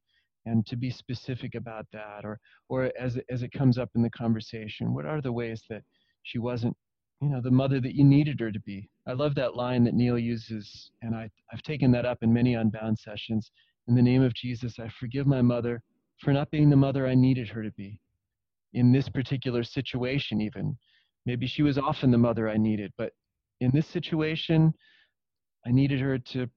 and 0.47 0.67
to 0.67 0.77
be 0.77 0.91
specific 0.91 1.55
about 1.55 1.87
that 1.93 2.25
or 2.25 2.39
or 2.69 2.91
as 2.99 3.19
as 3.31 3.43
it 3.43 3.53
comes 3.53 3.79
up 3.79 3.91
in 3.95 4.03
the 4.03 4.11
conversation 4.11 4.95
what 4.95 5.07
are 5.07 5.21
the 5.21 5.33
ways 5.33 5.63
that 5.69 5.83
she 6.23 6.39
wasn't 6.39 6.77
you 7.21 7.29
know 7.29 7.41
the 7.41 7.51
mother 7.51 7.81
that 7.81 7.95
you 7.95 8.05
needed 8.05 8.41
her 8.41 8.51
to 8.53 8.61
be? 8.61 8.89
I 9.07 9.13
love 9.13 9.35
that 9.37 9.57
line 9.57 9.85
that 9.85 9.95
neal 9.95 10.19
uses 10.19 10.91
and 11.03 11.15
i 11.15 11.31
i've 11.53 11.63
taken 11.63 11.91
that 11.93 12.07
up 12.07 12.19
in 12.23 12.33
many 12.33 12.55
unbound 12.55 12.99
sessions. 12.99 13.51
In 13.89 13.95
the 13.95 14.03
name 14.03 14.23
of 14.23 14.35
jesus 14.35 14.79
i 14.79 14.89
forgive 15.01 15.27
my 15.27 15.43
mother 15.43 15.83
for 16.21 16.33
not 16.33 16.51
being 16.51 16.71
the 16.71 16.77
mother 16.77 17.07
i 17.07 17.15
needed 17.15 17.49
her 17.49 17.63
to 17.63 17.71
be 17.73 18.01
in 18.73 18.93
this 18.93 19.09
particular 19.09 19.63
situation 19.63 20.41
even. 20.41 20.77
Maybe 21.27 21.47
she 21.47 21.63
was 21.63 21.79
often 21.79 22.11
the 22.11 22.19
mother 22.19 22.49
i 22.49 22.57
needed 22.57 22.93
but 22.99 23.13
in 23.61 23.71
this 23.73 23.87
situation 23.87 24.75
i 25.67 25.71
needed 25.71 26.01
her 26.01 26.19
to 26.19 26.49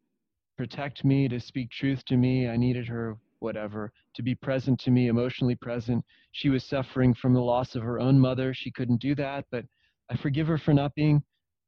protect 0.57 1.05
me 1.05 1.27
to 1.27 1.39
speak 1.39 1.69
truth 1.69 2.03
to 2.05 2.17
me. 2.17 2.49
I 2.49 2.57
needed 2.57 2.87
her 2.87 3.15
whatever, 3.39 3.91
to 4.15 4.21
be 4.21 4.35
present 4.35 4.79
to 4.81 4.91
me, 4.91 5.07
emotionally 5.07 5.55
present. 5.55 6.03
She 6.31 6.49
was 6.49 6.63
suffering 6.63 7.13
from 7.13 7.33
the 7.33 7.41
loss 7.41 7.75
of 7.75 7.83
her 7.83 7.99
own 7.99 8.19
mother. 8.19 8.53
She 8.53 8.71
couldn't 8.71 9.01
do 9.01 9.15
that, 9.15 9.45
but 9.51 9.65
I 10.09 10.17
forgive 10.17 10.47
her 10.47 10.57
for 10.57 10.73
not 10.73 10.95
being 10.95 11.23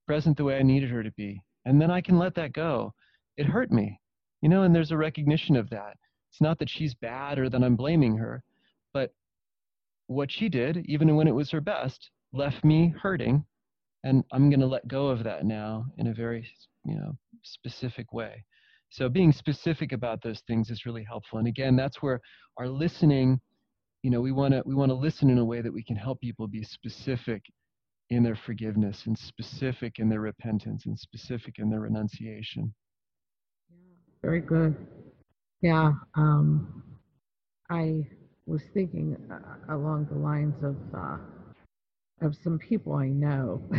present 0.08 0.38
the 0.38 0.44
way 0.44 0.58
I 0.58 0.64
needed 0.64 0.90
her 0.90 1.04
to 1.04 1.12
be. 1.12 1.42
And 1.66 1.82
then 1.82 1.92
I 1.92 2.02
can 2.02 2.18
let 2.18 2.36
that 2.36 2.54
go. 2.54 2.94
It 3.38 3.46
hurt 3.46 3.72
me, 3.72 4.00
you 4.42 4.50
know, 4.50 4.64
and 4.64 4.74
there's 4.74 4.92
a 4.92 4.98
recognition 4.98 5.56
of 5.56 5.70
that. 5.70 5.98
It's 6.32 6.42
not 6.42 6.60
that 6.60 6.70
she's 6.70 6.94
bad 6.94 7.40
or 7.40 7.50
that 7.50 7.64
I'm 7.64 7.76
blaming 7.76 8.18
her, 8.18 8.44
but 8.94 9.14
what 10.08 10.32
she 10.32 10.50
did, 10.50 10.86
even 10.86 11.16
when 11.16 11.28
it 11.28 11.36
was 11.36 11.52
her 11.52 11.62
best, 11.62 12.10
left 12.34 12.64
me 12.64 12.94
hurting. 13.02 13.46
And 14.04 14.24
I'm 14.32 14.50
going 14.50 14.62
to 14.62 14.66
let 14.66 14.88
go 14.88 15.08
of 15.08 15.24
that 15.26 15.46
now 15.46 15.86
in 15.98 16.08
a 16.08 16.14
very, 16.14 16.48
you 16.86 16.96
know, 16.96 17.18
specific 17.44 18.14
way. 18.14 18.46
So 18.90 19.08
being 19.08 19.32
specific 19.32 19.92
about 19.92 20.22
those 20.22 20.42
things 20.48 20.70
is 20.70 20.86
really 20.86 21.04
helpful. 21.04 21.40
And 21.40 21.48
again, 21.48 21.76
that's 21.76 22.02
where 22.02 22.20
our 22.58 22.68
listening, 22.68 23.40
you 24.02 24.10
know, 24.10 24.22
we 24.22 24.32
want 24.32 24.54
to 24.54 24.64
we 24.66 24.76
want 24.76 24.90
to 24.90 24.96
listen 24.96 25.30
in 25.30 25.38
a 25.38 25.46
way 25.46 25.62
that 25.62 25.74
we 25.74 25.84
can 25.84 25.96
help 25.96 26.20
people 26.22 26.48
be 26.48 26.64
specific 26.64 27.44
in 28.10 28.24
their 28.24 28.36
forgiveness 28.36 29.04
and 29.06 29.18
specific 29.18 30.00
in 30.00 30.10
their 30.10 30.22
repentance 30.22 30.86
and 30.88 30.98
specific 30.98 31.60
in 31.60 31.70
their 31.70 31.82
renunciation. 31.82 32.74
Very 34.24 34.42
good. 34.42 34.76
Yeah, 35.62 35.92
um, 36.16 36.84
I 37.70 38.08
was 38.48 38.62
thinking 38.74 39.16
uh, 39.32 39.76
along 39.76 40.08
the 40.12 40.18
lines 40.18 40.56
of 40.64 40.76
uh, 40.98 41.18
of 42.22 42.36
some 42.44 42.58
people 42.58 42.96
I 42.96 43.08
know 43.10 43.62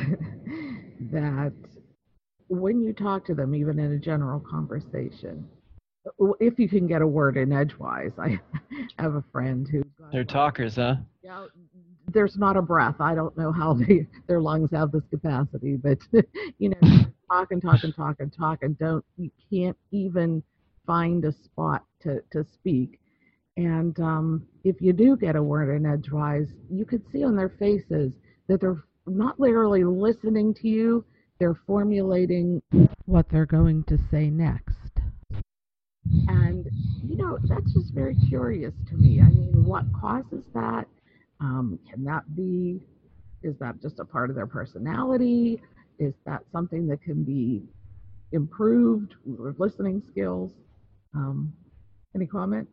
that 1.12 1.52
when 2.50 2.82
you 2.82 2.92
talk 2.92 3.24
to 3.26 3.34
them, 3.34 3.54
even 3.54 3.78
in 3.78 3.92
a 3.92 3.98
general 3.98 4.40
conversation, 4.40 5.48
if 6.40 6.58
you 6.58 6.68
can 6.68 6.86
get 6.86 7.00
a 7.00 7.06
word 7.06 7.36
in 7.36 7.52
edgewise, 7.52 8.12
I 8.18 8.40
have 8.98 9.14
a 9.14 9.24
friend 9.32 9.68
who. 9.70 9.82
They're 10.12 10.24
talkers, 10.24 10.74
huh? 10.74 10.96
Yeah, 11.22 11.46
there's 12.12 12.36
not 12.36 12.56
a 12.56 12.62
breath. 12.62 12.96
I 12.98 13.14
don't 13.14 13.36
know 13.38 13.52
how 13.52 13.74
they, 13.74 14.08
their 14.26 14.40
lungs 14.40 14.70
have 14.72 14.90
this 14.90 15.04
capacity, 15.10 15.76
but 15.76 15.98
you 16.58 16.70
know, 16.70 17.04
talk 17.30 17.52
and 17.52 17.62
talk 17.62 17.84
and 17.84 17.94
talk 17.94 18.16
and 18.18 18.32
talk 18.32 18.62
and 18.62 18.76
don't 18.78 19.04
you 19.16 19.30
can't 19.50 19.76
even 19.92 20.42
find 20.86 21.24
a 21.24 21.32
spot 21.32 21.84
to 22.02 22.20
to 22.32 22.44
speak. 22.52 22.98
And 23.56 23.98
um, 24.00 24.46
if 24.64 24.80
you 24.80 24.92
do 24.92 25.16
get 25.16 25.36
a 25.36 25.42
word 25.42 25.74
in 25.74 25.86
edgewise, 25.86 26.48
you 26.68 26.84
could 26.84 27.02
see 27.12 27.22
on 27.22 27.36
their 27.36 27.50
faces 27.50 28.14
that 28.48 28.60
they're 28.60 28.82
not 29.06 29.38
literally 29.38 29.84
listening 29.84 30.54
to 30.54 30.68
you, 30.68 31.04
they're 31.40 31.58
formulating 31.66 32.62
what 33.06 33.26
they're 33.30 33.46
going 33.46 33.82
to 33.84 33.98
say 34.10 34.30
next. 34.30 34.76
And, 36.28 36.68
you 37.02 37.16
know, 37.16 37.38
that's 37.48 37.72
just 37.72 37.92
very 37.92 38.14
curious 38.28 38.74
to 38.88 38.94
me. 38.94 39.20
I 39.20 39.30
mean, 39.30 39.64
what 39.64 39.84
causes 39.98 40.44
that? 40.54 40.86
Um, 41.40 41.78
can 41.90 42.04
that 42.04 42.36
be, 42.36 42.80
is 43.42 43.56
that 43.58 43.80
just 43.80 43.98
a 43.98 44.04
part 44.04 44.28
of 44.28 44.36
their 44.36 44.46
personality? 44.46 45.60
Is 45.98 46.12
that 46.26 46.42
something 46.52 46.86
that 46.88 47.02
can 47.02 47.24
be 47.24 47.62
improved 48.32 49.14
with 49.24 49.58
listening 49.58 50.02
skills? 50.10 50.52
Um, 51.14 51.52
any 52.14 52.26
comment? 52.26 52.68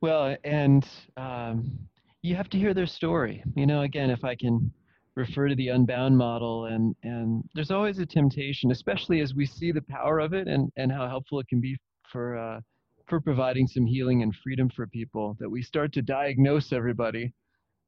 Well, 0.00 0.36
and 0.44 0.86
um, 1.16 1.78
you 2.22 2.36
have 2.36 2.50
to 2.50 2.58
hear 2.58 2.74
their 2.74 2.86
story. 2.86 3.42
You 3.56 3.66
know, 3.66 3.82
again, 3.82 4.10
if 4.10 4.24
I 4.24 4.34
can 4.34 4.72
refer 5.18 5.48
to 5.48 5.54
the 5.56 5.68
unbound 5.68 6.16
model 6.16 6.66
and 6.66 6.94
and 7.02 7.42
there's 7.54 7.70
always 7.70 7.98
a 7.98 8.06
temptation 8.06 8.70
especially 8.70 9.20
as 9.20 9.34
we 9.34 9.44
see 9.44 9.72
the 9.72 9.82
power 9.82 10.18
of 10.20 10.32
it 10.32 10.46
and 10.48 10.70
and 10.76 10.92
how 10.92 11.06
helpful 11.08 11.40
it 11.40 11.48
can 11.48 11.60
be 11.60 11.76
for 12.10 12.38
uh, 12.38 12.60
for 13.08 13.20
providing 13.20 13.66
some 13.66 13.84
healing 13.84 14.22
and 14.22 14.34
freedom 14.42 14.70
for 14.70 14.86
people 14.86 15.36
that 15.40 15.50
we 15.50 15.60
start 15.60 15.92
to 15.92 16.02
diagnose 16.02 16.72
everybody 16.72 17.32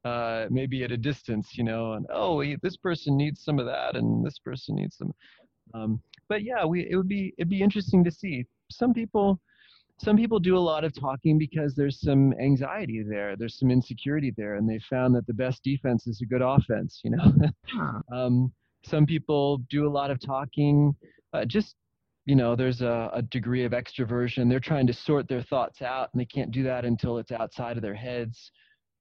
uh, 0.05 0.47
maybe 0.51 0.83
at 0.83 0.91
a 0.91 0.97
distance 0.97 1.51
you 1.55 1.65
know 1.65 1.93
and 1.93 2.07
oh 2.13 2.43
this 2.63 2.77
person 2.77 3.17
needs 3.17 3.45
some 3.45 3.59
of 3.59 3.67
that 3.67 3.97
and 3.97 4.27
this 4.27 4.39
person 4.39 4.75
needs 4.75 4.97
some 4.97 5.13
um, 5.75 6.03
but 6.29 6.43
yeah 6.43 6.65
we 6.65 6.89
it 6.91 6.97
would 6.97 7.09
be 7.09 7.33
it'd 7.39 7.49
be 7.49 7.63
interesting 7.63 8.03
to 8.05 8.11
see. 8.11 8.45
Some 8.71 8.95
people 8.95 9.41
some 10.01 10.17
people 10.17 10.39
do 10.39 10.57
a 10.57 10.59
lot 10.59 10.83
of 10.83 10.99
talking 10.99 11.39
because 11.39 11.75
there's 11.75 12.01
some 12.01 12.33
anxiety 12.41 13.05
there 13.07 13.37
there's 13.37 13.59
some 13.59 13.71
insecurity 13.71 14.33
there 14.37 14.55
and 14.55 14.69
they 14.69 14.81
found 14.89 15.15
that 15.15 15.27
the 15.27 15.35
best 15.35 15.63
defense 15.63 16.07
is 16.07 16.21
a 16.23 16.27
good 16.27 16.43
offense 16.43 17.01
you 17.05 17.11
know 17.11 18.01
um, 18.17 18.53
some 18.85 19.05
people 19.07 19.59
do 19.69 19.87
a 19.87 19.91
lot 19.91 20.11
of 20.11 20.21
talking 20.21 20.95
uh, 21.33 21.45
just 21.45 21.75
you 22.27 22.35
know 22.35 22.57
there's 22.57 22.81
a, 22.81 23.11
a, 23.15 23.23
degree 23.23 23.65
of 23.65 23.73
extroversion 23.73 24.49
they're 24.49 24.61
trying 24.61 24.87
to 24.87 24.93
sort 24.93 25.29
their 25.29 25.43
thoughts 25.43 25.83
out 25.83 26.09
and 26.13 26.21
they 26.21 26.27
can't 26.27 26.51
do 26.51 26.63
that 26.63 26.85
until 26.85 27.19
it's 27.19 27.33
outside 27.33 27.77
of 27.77 27.83
their 27.83 27.95
heads 27.95 28.51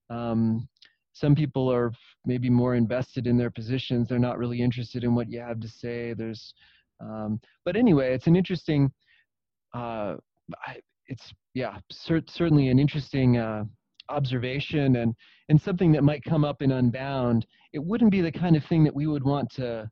um, 0.10 0.68
some 1.14 1.36
people 1.36 1.72
are 1.72 1.92
maybe 2.26 2.50
more 2.50 2.76
invested 2.76 3.28
in 3.28 3.38
their 3.38 3.50
positions. 3.52 4.08
They're 4.08 4.20
not 4.20 4.38
really 4.38 4.62
interested 4.62 5.04
in 5.04 5.16
what 5.16 5.30
you 5.30 5.40
have 5.40 5.60
to 5.60 5.68
say. 5.68 6.14
There's, 6.14 6.54
um, 7.02 7.40
but 7.66 7.76
anyway, 7.76 8.14
it's 8.14 8.28
an 8.28 8.36
interesting. 8.36 8.92
Uh, 9.74 10.16
it's 11.08 11.34
yeah, 11.54 11.78
cert- 11.92 12.30
certainly 12.30 12.70
an 12.70 12.80
interesting 12.80 13.38
uh, 13.38 13.66
observation 14.10 14.98
and 14.98 15.14
and 15.50 15.60
something 15.60 15.92
that 15.92 16.04
might 16.04 16.24
come 16.24 16.46
up 16.46 16.62
in 16.62 16.72
Unbound. 16.72 17.46
It 17.74 17.84
wouldn't 17.84 18.12
be 18.12 18.22
the 18.22 18.32
kind 18.32 18.56
of 18.56 18.64
thing 18.66 18.84
that 18.84 18.96
we 18.96 19.08
would 19.08 19.24
want 19.24 19.50
to 19.56 19.90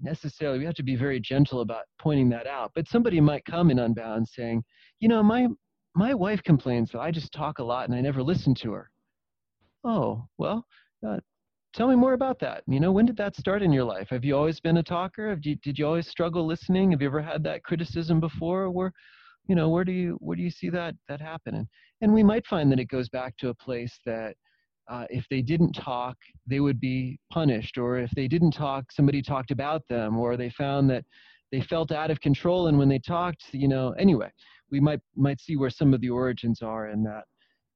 necessarily. 0.00 0.58
We 0.58 0.64
have 0.64 0.74
to 0.74 0.82
be 0.82 0.96
very 0.96 1.20
gentle 1.20 1.60
about 1.60 1.84
pointing 2.00 2.28
that 2.30 2.46
out. 2.46 2.72
But 2.74 2.88
somebody 2.88 3.20
might 3.20 3.44
come 3.44 3.70
in 3.70 3.78
Unbound 3.78 4.28
saying, 4.28 4.64
you 5.00 5.08
know, 5.08 5.22
my 5.22 5.48
my 5.94 6.12
wife 6.14 6.42
complains 6.42 6.90
that 6.90 7.00
I 7.00 7.10
just 7.10 7.32
talk 7.32 7.58
a 7.58 7.64
lot 7.64 7.88
and 7.88 7.96
I 7.96 8.00
never 8.00 8.22
listen 8.22 8.54
to 8.56 8.72
her. 8.72 8.90
Oh, 9.84 10.26
well, 10.38 10.66
uh, 11.06 11.18
tell 11.72 11.88
me 11.88 11.94
more 11.94 12.14
about 12.14 12.40
that. 12.40 12.62
You 12.66 12.80
know, 12.80 12.90
when 12.90 13.06
did 13.06 13.16
that 13.18 13.36
start 13.36 13.62
in 13.62 13.72
your 13.72 13.84
life? 13.84 14.08
Have 14.10 14.24
you 14.24 14.36
always 14.36 14.58
been 14.58 14.78
a 14.78 14.82
talker? 14.82 15.38
You, 15.42 15.56
did 15.56 15.78
you 15.78 15.86
always 15.86 16.08
struggle 16.08 16.46
listening? 16.46 16.90
Have 16.90 17.02
you 17.02 17.08
ever 17.08 17.22
had 17.22 17.44
that 17.44 17.62
criticism 17.62 18.18
before? 18.18 18.70
Where, 18.70 18.92
you 19.46 19.54
know, 19.54 19.68
where 19.68 19.84
do 19.84 19.92
you 19.92 20.16
where 20.20 20.36
do 20.36 20.42
you 20.42 20.50
see 20.50 20.70
that 20.70 20.94
that 21.08 21.20
happening? 21.20 21.68
And 22.00 22.12
we 22.12 22.22
might 22.22 22.46
find 22.46 22.70
that 22.72 22.80
it 22.80 22.86
goes 22.86 23.08
back 23.08 23.36
to 23.38 23.48
a 23.48 23.54
place 23.54 23.98
that 24.06 24.36
uh, 24.88 25.06
if 25.10 25.26
they 25.30 25.40
didn't 25.42 25.72
talk, 25.72 26.16
they 26.46 26.60
would 26.60 26.80
be 26.80 27.18
punished, 27.30 27.78
or 27.78 27.98
if 27.98 28.10
they 28.12 28.28
didn't 28.28 28.50
talk, 28.50 28.92
somebody 28.92 29.22
talked 29.22 29.50
about 29.50 29.82
them, 29.88 30.18
or 30.18 30.36
they 30.36 30.50
found 30.50 30.90
that 30.90 31.04
they 31.52 31.62
felt 31.62 31.92
out 31.92 32.10
of 32.10 32.20
control, 32.20 32.66
and 32.66 32.78
when 32.78 32.88
they 32.88 32.98
talked, 32.98 33.44
you 33.52 33.68
know, 33.68 33.92
anyway, 33.92 34.30
we 34.70 34.80
might 34.80 35.00
might 35.16 35.40
see 35.40 35.56
where 35.56 35.70
some 35.70 35.94
of 35.94 36.00
the 36.00 36.10
origins 36.10 36.62
are 36.62 36.88
in 36.88 37.02
that 37.04 37.24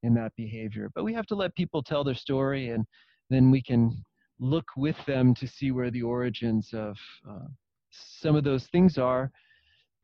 in 0.03 0.15
that 0.15 0.33
behavior. 0.37 0.91
But 0.95 1.05
we 1.05 1.13
have 1.15 1.27
to 1.27 1.35
let 1.35 1.55
people 1.55 1.83
tell 1.83 2.05
their 2.05 2.15
story, 2.15 2.71
and 2.71 2.85
then 3.31 3.51
we 3.51 3.63
can 3.63 4.05
look 4.41 4.67
with 4.77 4.97
them 5.07 5.35
to 5.35 5.47
see 5.47 5.71
where 5.71 5.91
the 5.91 6.03
origins 6.03 6.71
of 6.73 6.97
uh, 7.29 7.47
some 7.91 8.37
of 8.37 8.45
those 8.45 8.67
things 8.69 8.97
are 8.97 9.31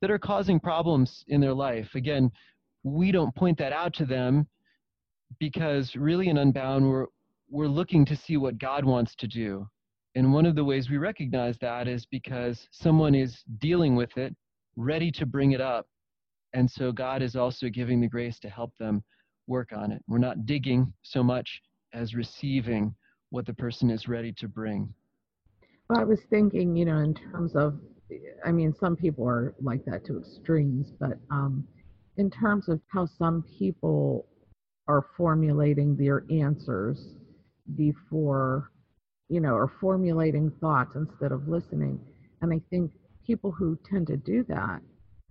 that 0.05 0.11
are 0.11 0.19
causing 0.19 0.61
problems 0.61 1.25
in 1.29 1.40
their 1.40 1.55
life. 1.55 1.88
Again, 1.95 2.31
we 2.83 3.11
don't 3.11 3.35
point 3.35 3.57
that 3.57 3.73
out 3.73 3.95
to 3.95 4.05
them 4.05 4.47
because 5.38 5.97
really 5.97 6.29
in 6.29 6.37
Unbound, 6.37 6.87
we're, 6.87 7.07
we're 7.49 7.69
looking 7.69 8.05
to 8.05 8.14
see 8.14 8.37
what 8.37 8.59
God 8.59 8.85
wants 8.85 9.14
to 9.14 9.27
do. 9.27 9.67
And 10.14 10.31
one 10.31 10.45
of 10.45 10.57
the 10.57 10.64
ways 10.64 10.90
we 10.90 10.99
recognize 10.99 11.57
that 11.62 11.88
is 11.88 12.05
because 12.05 12.69
someone 12.71 13.14
is 13.14 13.45
dealing 13.61 13.97
with 13.97 14.14
it, 14.19 14.37
ready 14.77 15.11
to 15.12 15.25
bring 15.25 15.53
it 15.53 15.62
up. 15.62 15.87
And 16.53 16.71
so 16.71 16.93
God 16.93 17.23
is 17.23 17.35
also 17.35 17.71
giving 17.71 18.03
the 18.03 18.07
grace 18.07 18.38
to 18.40 18.51
help 18.51 18.77
them 18.79 19.03
work 19.47 19.71
on 19.75 19.90
it. 19.90 20.03
We're 20.07 20.19
not 20.19 20.45
digging 20.45 20.93
so 21.01 21.23
much 21.23 21.62
as 21.95 22.14
receiving 22.14 22.95
what 23.31 23.47
the 23.47 23.55
person 23.55 23.88
is 23.88 24.07
ready 24.07 24.35
to 24.35 24.49
bring. 24.49 24.93
Well, 25.88 25.99
I 25.99 26.05
was 26.05 26.21
thinking, 26.29 26.77
you 26.77 26.85
know, 26.85 26.99
in 26.99 27.14
terms 27.14 27.57
of, 27.57 27.81
I 28.44 28.53
mean, 28.53 28.74
some 28.79 28.96
people 28.96 29.29
are 29.29 29.55
like 29.61 29.85
that 29.87 30.05
to 30.07 30.18
extremes, 30.18 30.92
but 30.98 31.18
um, 31.31 31.66
in 32.16 32.31
terms 32.31 32.68
of 32.68 32.81
how 32.88 33.07
some 33.07 33.44
people 33.59 34.27
are 34.87 35.07
formulating 35.16 35.96
their 35.96 36.24
answers 36.31 37.14
before, 37.77 38.70
you 39.29 39.40
know, 39.40 39.55
or 39.55 39.72
formulating 39.81 40.50
thoughts 40.61 40.94
instead 40.94 41.33
of 41.33 41.48
listening. 41.48 41.98
And 42.42 42.53
I 42.53 42.61
think 42.70 42.90
people 43.27 43.50
who 43.50 43.79
tend 43.90 44.07
to 44.09 44.16
do 44.16 44.44
that 44.48 44.81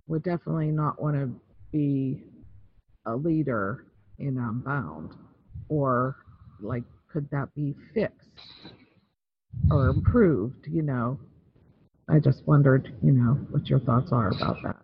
would 0.08 0.24
definitely 0.24 0.70
not 0.70 1.00
want 1.00 1.16
to 1.16 1.30
be 1.70 2.24
a 3.06 3.14
leader 3.14 3.86
in 4.18 4.38
Unbound? 4.38 5.12
Or 5.68 6.16
like 6.60 6.84
could 7.12 7.28
that 7.30 7.54
be 7.54 7.74
fixed 7.92 8.74
or 9.70 9.88
improved, 9.88 10.66
you 10.68 10.82
know? 10.82 11.18
I 12.08 12.18
just 12.18 12.46
wondered, 12.46 12.94
you 13.02 13.12
know, 13.12 13.34
what 13.50 13.68
your 13.68 13.80
thoughts 13.80 14.12
are 14.12 14.28
about 14.28 14.56
that. 14.64 14.76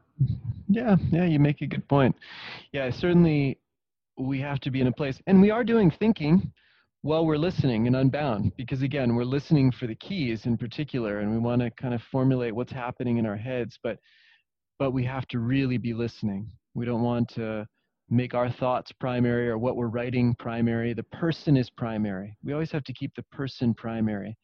Yeah, 0.69 0.97
yeah, 1.11 1.25
you 1.25 1.39
make 1.39 1.63
a 1.63 1.67
good 1.67 1.87
point. 1.89 2.15
Yeah, 2.73 2.91
certainly 2.91 3.59
we 4.19 4.41
have 4.41 4.61
to 4.61 4.71
be 4.71 4.81
in 4.81 4.87
a 4.87 4.93
place, 4.93 5.21
and 5.27 5.41
we 5.41 5.51
are 5.51 5.65
doing 5.65 5.91
thinking 5.91 6.53
while 7.03 7.25
we're 7.25 7.39
listening 7.39 7.87
and 7.87 7.97
unbound, 7.97 8.53
because 8.57 8.83
again, 8.83 9.15
we're 9.15 9.25
listening 9.25 9.73
for 9.73 9.87
the 9.87 9.95
keys 9.95 10.45
in 10.45 10.59
particular, 10.59 11.21
and 11.21 11.31
we 11.31 11.39
want 11.39 11.63
to 11.63 11.71
kind 11.71 11.95
of 11.95 12.03
formulate 12.13 12.55
what's 12.55 12.73
happening 12.73 13.17
in 13.17 13.27
our 13.27 13.37
heads, 13.37 13.79
but 13.83 13.99
but 14.79 14.93
we 14.93 15.05
have 15.05 15.27
to 15.29 15.39
really 15.39 15.77
be 15.77 15.93
listening. 15.93 16.51
We 16.75 16.87
don't 16.87 17.03
want 17.03 17.29
to 17.35 17.67
make 18.09 18.35
our 18.35 18.51
thoughts 18.51 18.93
primary 18.93 19.49
or 19.49 19.59
what 19.59 19.77
we're 19.77 19.89
writing 19.89 20.35
primary. 20.39 20.95
The 20.95 21.03
person 21.05 21.57
is 21.57 21.69
primary. 21.71 22.37
We 22.43 22.55
always 22.55 22.73
have 22.73 22.85
to 22.85 22.93
keep 22.93 23.15
the 23.15 23.23
person 23.25 23.75
primary. 23.75 24.37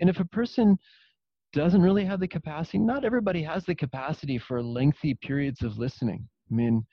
And 0.00 0.08
if 0.08 0.20
a 0.20 0.24
person 0.24 0.78
doesn't 1.52 1.82
really 1.82 2.04
have 2.04 2.20
the 2.20 2.28
capacity, 2.28 2.78
not 2.78 3.04
everybody 3.04 3.42
has 3.42 3.64
the 3.64 3.74
capacity 3.74 4.38
for 4.38 4.62
lengthy 4.62 5.14
periods 5.14 5.62
of 5.62 5.78
listening. 5.78 6.28
I 6.50 6.54
mean, 6.54 6.86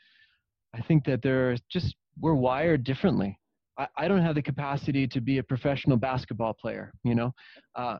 I 0.75 0.81
think 0.81 1.05
that 1.05 1.21
there 1.21 1.51
are 1.51 1.55
just, 1.69 1.95
we're 2.19 2.33
wired 2.33 2.83
differently. 2.83 3.39
I, 3.77 3.87
I 3.97 4.07
don't 4.07 4.21
have 4.21 4.35
the 4.35 4.41
capacity 4.41 5.07
to 5.07 5.21
be 5.21 5.37
a 5.37 5.43
professional 5.43 5.97
basketball 5.97 6.53
player, 6.53 6.91
you 7.03 7.15
know, 7.15 7.33
uh, 7.75 7.97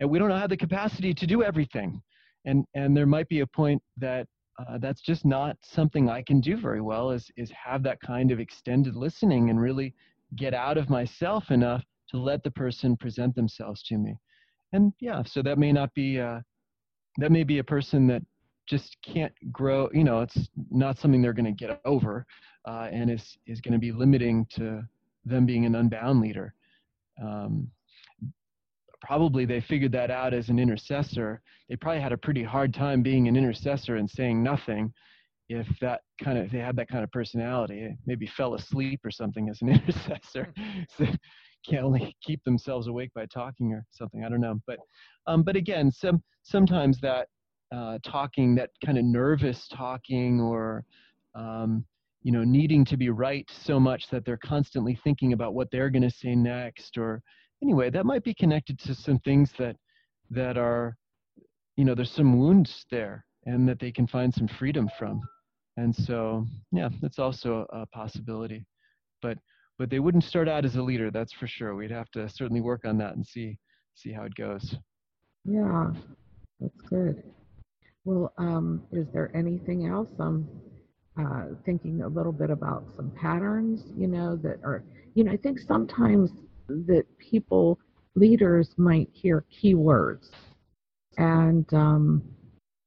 and 0.00 0.08
we 0.08 0.18
don't 0.18 0.30
have 0.30 0.50
the 0.50 0.56
capacity 0.56 1.12
to 1.14 1.26
do 1.26 1.42
everything. 1.42 2.00
And, 2.46 2.64
and 2.74 2.96
there 2.96 3.06
might 3.06 3.28
be 3.28 3.40
a 3.40 3.46
point 3.46 3.82
that 3.98 4.26
uh, 4.58 4.78
that's 4.78 5.00
just 5.00 5.24
not 5.24 5.56
something 5.62 6.08
I 6.08 6.22
can 6.22 6.40
do 6.40 6.56
very 6.56 6.80
well 6.80 7.10
is 7.10 7.30
is 7.36 7.50
have 7.50 7.82
that 7.84 8.00
kind 8.00 8.30
of 8.30 8.40
extended 8.40 8.94
listening 8.94 9.48
and 9.48 9.60
really 9.60 9.94
get 10.36 10.54
out 10.54 10.76
of 10.76 10.90
myself 10.90 11.50
enough 11.50 11.82
to 12.10 12.18
let 12.18 12.42
the 12.42 12.50
person 12.50 12.96
present 12.96 13.34
themselves 13.34 13.82
to 13.84 13.96
me. 13.96 14.18
And 14.72 14.92
yeah, 15.00 15.22
so 15.24 15.42
that 15.42 15.58
may 15.58 15.72
not 15.72 15.92
be 15.94 16.20
uh, 16.20 16.40
that 17.18 17.32
may 17.32 17.44
be 17.44 17.58
a 17.58 17.64
person 17.64 18.06
that 18.08 18.22
just 18.68 18.96
can't 19.02 19.32
grow. 19.52 19.90
You 19.92 20.04
know, 20.04 20.20
it's 20.20 20.48
not 20.70 20.98
something 20.98 21.20
they're 21.20 21.32
going 21.32 21.56
to 21.56 21.66
get 21.66 21.80
over, 21.84 22.26
uh, 22.66 22.88
and 22.92 23.10
is 23.10 23.36
is 23.46 23.60
going 23.60 23.72
to 23.72 23.78
be 23.78 23.92
limiting 23.92 24.46
to 24.56 24.82
them 25.24 25.46
being 25.46 25.66
an 25.66 25.74
unbound 25.74 26.20
leader. 26.20 26.54
Um, 27.22 27.70
probably 29.02 29.44
they 29.44 29.60
figured 29.60 29.92
that 29.92 30.10
out 30.10 30.34
as 30.34 30.48
an 30.48 30.58
intercessor. 30.58 31.42
They 31.68 31.76
probably 31.76 32.00
had 32.00 32.12
a 32.12 32.18
pretty 32.18 32.42
hard 32.42 32.72
time 32.72 33.02
being 33.02 33.28
an 33.28 33.36
intercessor 33.36 33.96
and 33.96 34.08
saying 34.08 34.42
nothing 34.42 34.92
if 35.48 35.66
that 35.80 36.02
kind 36.22 36.38
of 36.38 36.46
if 36.46 36.52
they 36.52 36.58
had 36.58 36.76
that 36.76 36.88
kind 36.88 37.02
of 37.02 37.10
personality. 37.10 37.96
Maybe 38.06 38.26
fell 38.26 38.54
asleep 38.54 39.00
or 39.04 39.10
something 39.10 39.48
as 39.48 39.60
an 39.62 39.68
intercessor. 39.70 40.52
so 40.96 41.06
can't 41.68 41.84
only 41.84 42.16
keep 42.22 42.42
themselves 42.44 42.86
awake 42.86 43.10
by 43.14 43.26
talking 43.26 43.72
or 43.72 43.84
something. 43.90 44.24
I 44.24 44.28
don't 44.28 44.40
know. 44.40 44.60
But 44.66 44.78
um, 45.26 45.42
but 45.42 45.56
again, 45.56 45.90
some 45.90 46.22
sometimes 46.42 46.98
that 47.00 47.28
uh, 47.74 47.98
talking, 48.04 48.54
that 48.56 48.70
kind 48.84 48.98
of 48.98 49.04
nervous 49.04 49.68
talking 49.68 50.40
or 50.40 50.84
um, 51.34 51.84
you 52.22 52.32
know 52.32 52.44
needing 52.44 52.84
to 52.86 52.96
be 52.96 53.10
right 53.10 53.48
so 53.50 53.80
much 53.80 54.08
that 54.10 54.24
they're 54.24 54.38
constantly 54.38 54.98
thinking 55.02 55.32
about 55.32 55.54
what 55.54 55.70
they're 55.70 55.90
going 55.90 56.02
to 56.02 56.10
say 56.10 56.34
next 56.34 56.98
or 56.98 57.22
anyway, 57.62 57.90
that 57.90 58.06
might 58.06 58.24
be 58.24 58.34
connected 58.34 58.78
to 58.80 58.94
some 58.94 59.18
things 59.20 59.52
that 59.58 59.76
that 60.30 60.56
are, 60.56 60.96
you 61.76 61.84
know, 61.84 61.94
there's 61.94 62.12
some 62.12 62.38
wounds 62.38 62.86
there, 62.90 63.24
and 63.46 63.68
that 63.68 63.80
they 63.80 63.90
can 63.90 64.06
find 64.06 64.32
some 64.32 64.46
freedom 64.46 64.88
from. 64.98 65.20
And 65.76 65.94
so, 65.94 66.46
yeah, 66.72 66.88
that's 67.00 67.18
also 67.18 67.66
a 67.70 67.86
possibility. 67.86 68.64
But 69.22 69.38
but 69.80 69.88
they 69.88 69.98
wouldn't 69.98 70.24
start 70.24 70.46
out 70.46 70.66
as 70.66 70.76
a 70.76 70.82
leader, 70.82 71.10
that's 71.10 71.32
for 71.32 71.46
sure. 71.46 71.74
We'd 71.74 71.90
have 71.90 72.10
to 72.10 72.28
certainly 72.28 72.60
work 72.60 72.84
on 72.84 72.98
that 72.98 73.16
and 73.16 73.26
see 73.26 73.56
see 73.94 74.12
how 74.12 74.24
it 74.24 74.34
goes. 74.34 74.76
Yeah, 75.46 75.92
that's 76.60 76.82
good. 76.82 77.22
Well, 78.04 78.30
um, 78.36 78.82
is 78.92 79.06
there 79.14 79.34
anything 79.34 79.86
else? 79.86 80.10
I'm 80.18 80.46
uh, 81.18 81.54
thinking 81.64 82.02
a 82.02 82.08
little 82.08 82.30
bit 82.30 82.50
about 82.50 82.84
some 82.94 83.10
patterns, 83.12 83.84
you 83.96 84.06
know, 84.06 84.36
that 84.36 84.60
are, 84.62 84.84
you 85.14 85.24
know, 85.24 85.32
I 85.32 85.38
think 85.38 85.58
sometimes 85.58 86.30
that 86.68 87.06
people, 87.18 87.78
leaders 88.16 88.74
might 88.76 89.08
hear 89.12 89.46
keywords. 89.50 90.28
And 91.16 91.66
um, 91.72 92.22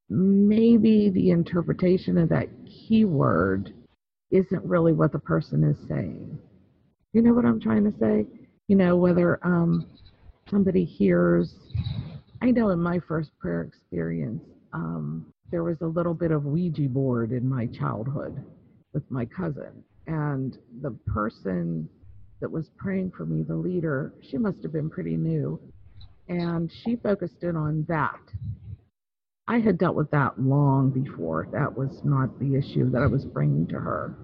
maybe 0.10 1.10
the 1.10 1.32
interpretation 1.32 2.20
of 2.20 2.30
that 2.30 2.50
keyword 2.68 3.74
isn't 4.30 4.64
really 4.64 4.94
what 4.94 5.12
the 5.12 5.20
person 5.20 5.64
is 5.64 5.78
saying. 5.88 6.38
You 7.14 7.22
know 7.22 7.34
what 7.34 7.46
I'm 7.46 7.62
trying 7.62 7.84
to 7.84 7.98
say? 8.00 8.26
You 8.68 8.76
know, 8.76 8.98
whether 8.98 9.40
um, 9.46 9.86
somebody 10.50 10.84
hears, 10.84 11.54
I 12.42 12.50
know 12.50 12.70
in 12.70 12.80
my 12.80 13.00
first 13.08 13.30
prayer 13.38 13.62
experience, 13.62 14.42
um, 14.74 15.28
there 15.52 15.64
was 15.64 15.78
a 15.82 15.86
little 15.86 16.16
bit 16.16 16.32
of 16.32 16.46
Ouija 16.46 16.90
board 16.90 17.32
in 17.32 17.48
my 17.48 17.68
childhood 17.68 18.44
with 18.94 19.04
my 19.12 19.26
cousin. 19.26 19.84
And 20.08 20.58
the 20.82 20.90
person 21.06 21.88
that 22.42 22.52
was 22.52 22.72
praying 22.78 23.12
for 23.16 23.28
me, 23.28 23.44
the 23.44 23.56
leader, 23.56 24.16
she 24.22 24.40
must 24.40 24.64
have 24.64 24.74
been 24.74 24.90
pretty 24.90 25.16
new. 25.16 25.60
And 26.30 26.72
she 26.84 26.96
focused 26.96 27.44
in 27.44 27.56
on 27.56 27.86
that. 27.90 28.20
I 29.48 29.60
had 29.60 29.78
dealt 29.78 29.96
with 29.96 30.10
that 30.10 30.42
long 30.42 30.90
before. 30.90 31.48
That 31.52 31.78
was 31.78 32.02
not 32.04 32.40
the 32.40 32.56
issue 32.56 32.90
that 32.90 33.04
I 33.04 33.08
was 33.08 33.24
bringing 33.24 33.68
to 33.68 33.76
her. 33.76 34.16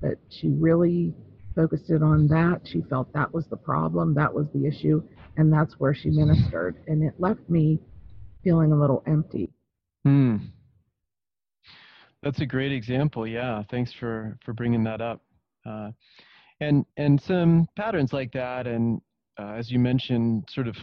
But 0.00 0.14
she 0.30 0.48
really 0.48 1.14
focused 1.58 1.90
in 1.90 2.04
on 2.04 2.28
that. 2.28 2.60
She 2.64 2.82
felt 2.88 3.12
that 3.14 3.34
was 3.34 3.46
the 3.48 3.56
problem, 3.56 4.14
that 4.14 4.32
was 4.32 4.46
the 4.54 4.64
issue, 4.64 5.02
and 5.36 5.52
that's 5.52 5.74
where 5.80 5.92
she 5.92 6.08
ministered. 6.08 6.76
And 6.86 7.02
it 7.02 7.14
left 7.18 7.50
me 7.50 7.80
feeling 8.44 8.70
a 8.70 8.78
little 8.78 9.02
empty. 9.08 9.50
Hmm. 10.04 10.36
That's 12.22 12.40
a 12.40 12.46
great 12.46 12.70
example. 12.70 13.26
Yeah, 13.26 13.64
thanks 13.70 13.92
for 13.92 14.38
for 14.44 14.52
bringing 14.52 14.84
that 14.84 15.00
up. 15.00 15.20
Uh, 15.66 15.90
and 16.60 16.86
and 16.96 17.20
some 17.20 17.68
patterns 17.76 18.12
like 18.12 18.32
that, 18.32 18.68
and 18.68 19.00
uh, 19.38 19.54
as 19.58 19.70
you 19.70 19.80
mentioned, 19.80 20.44
sort 20.48 20.68
of, 20.68 20.76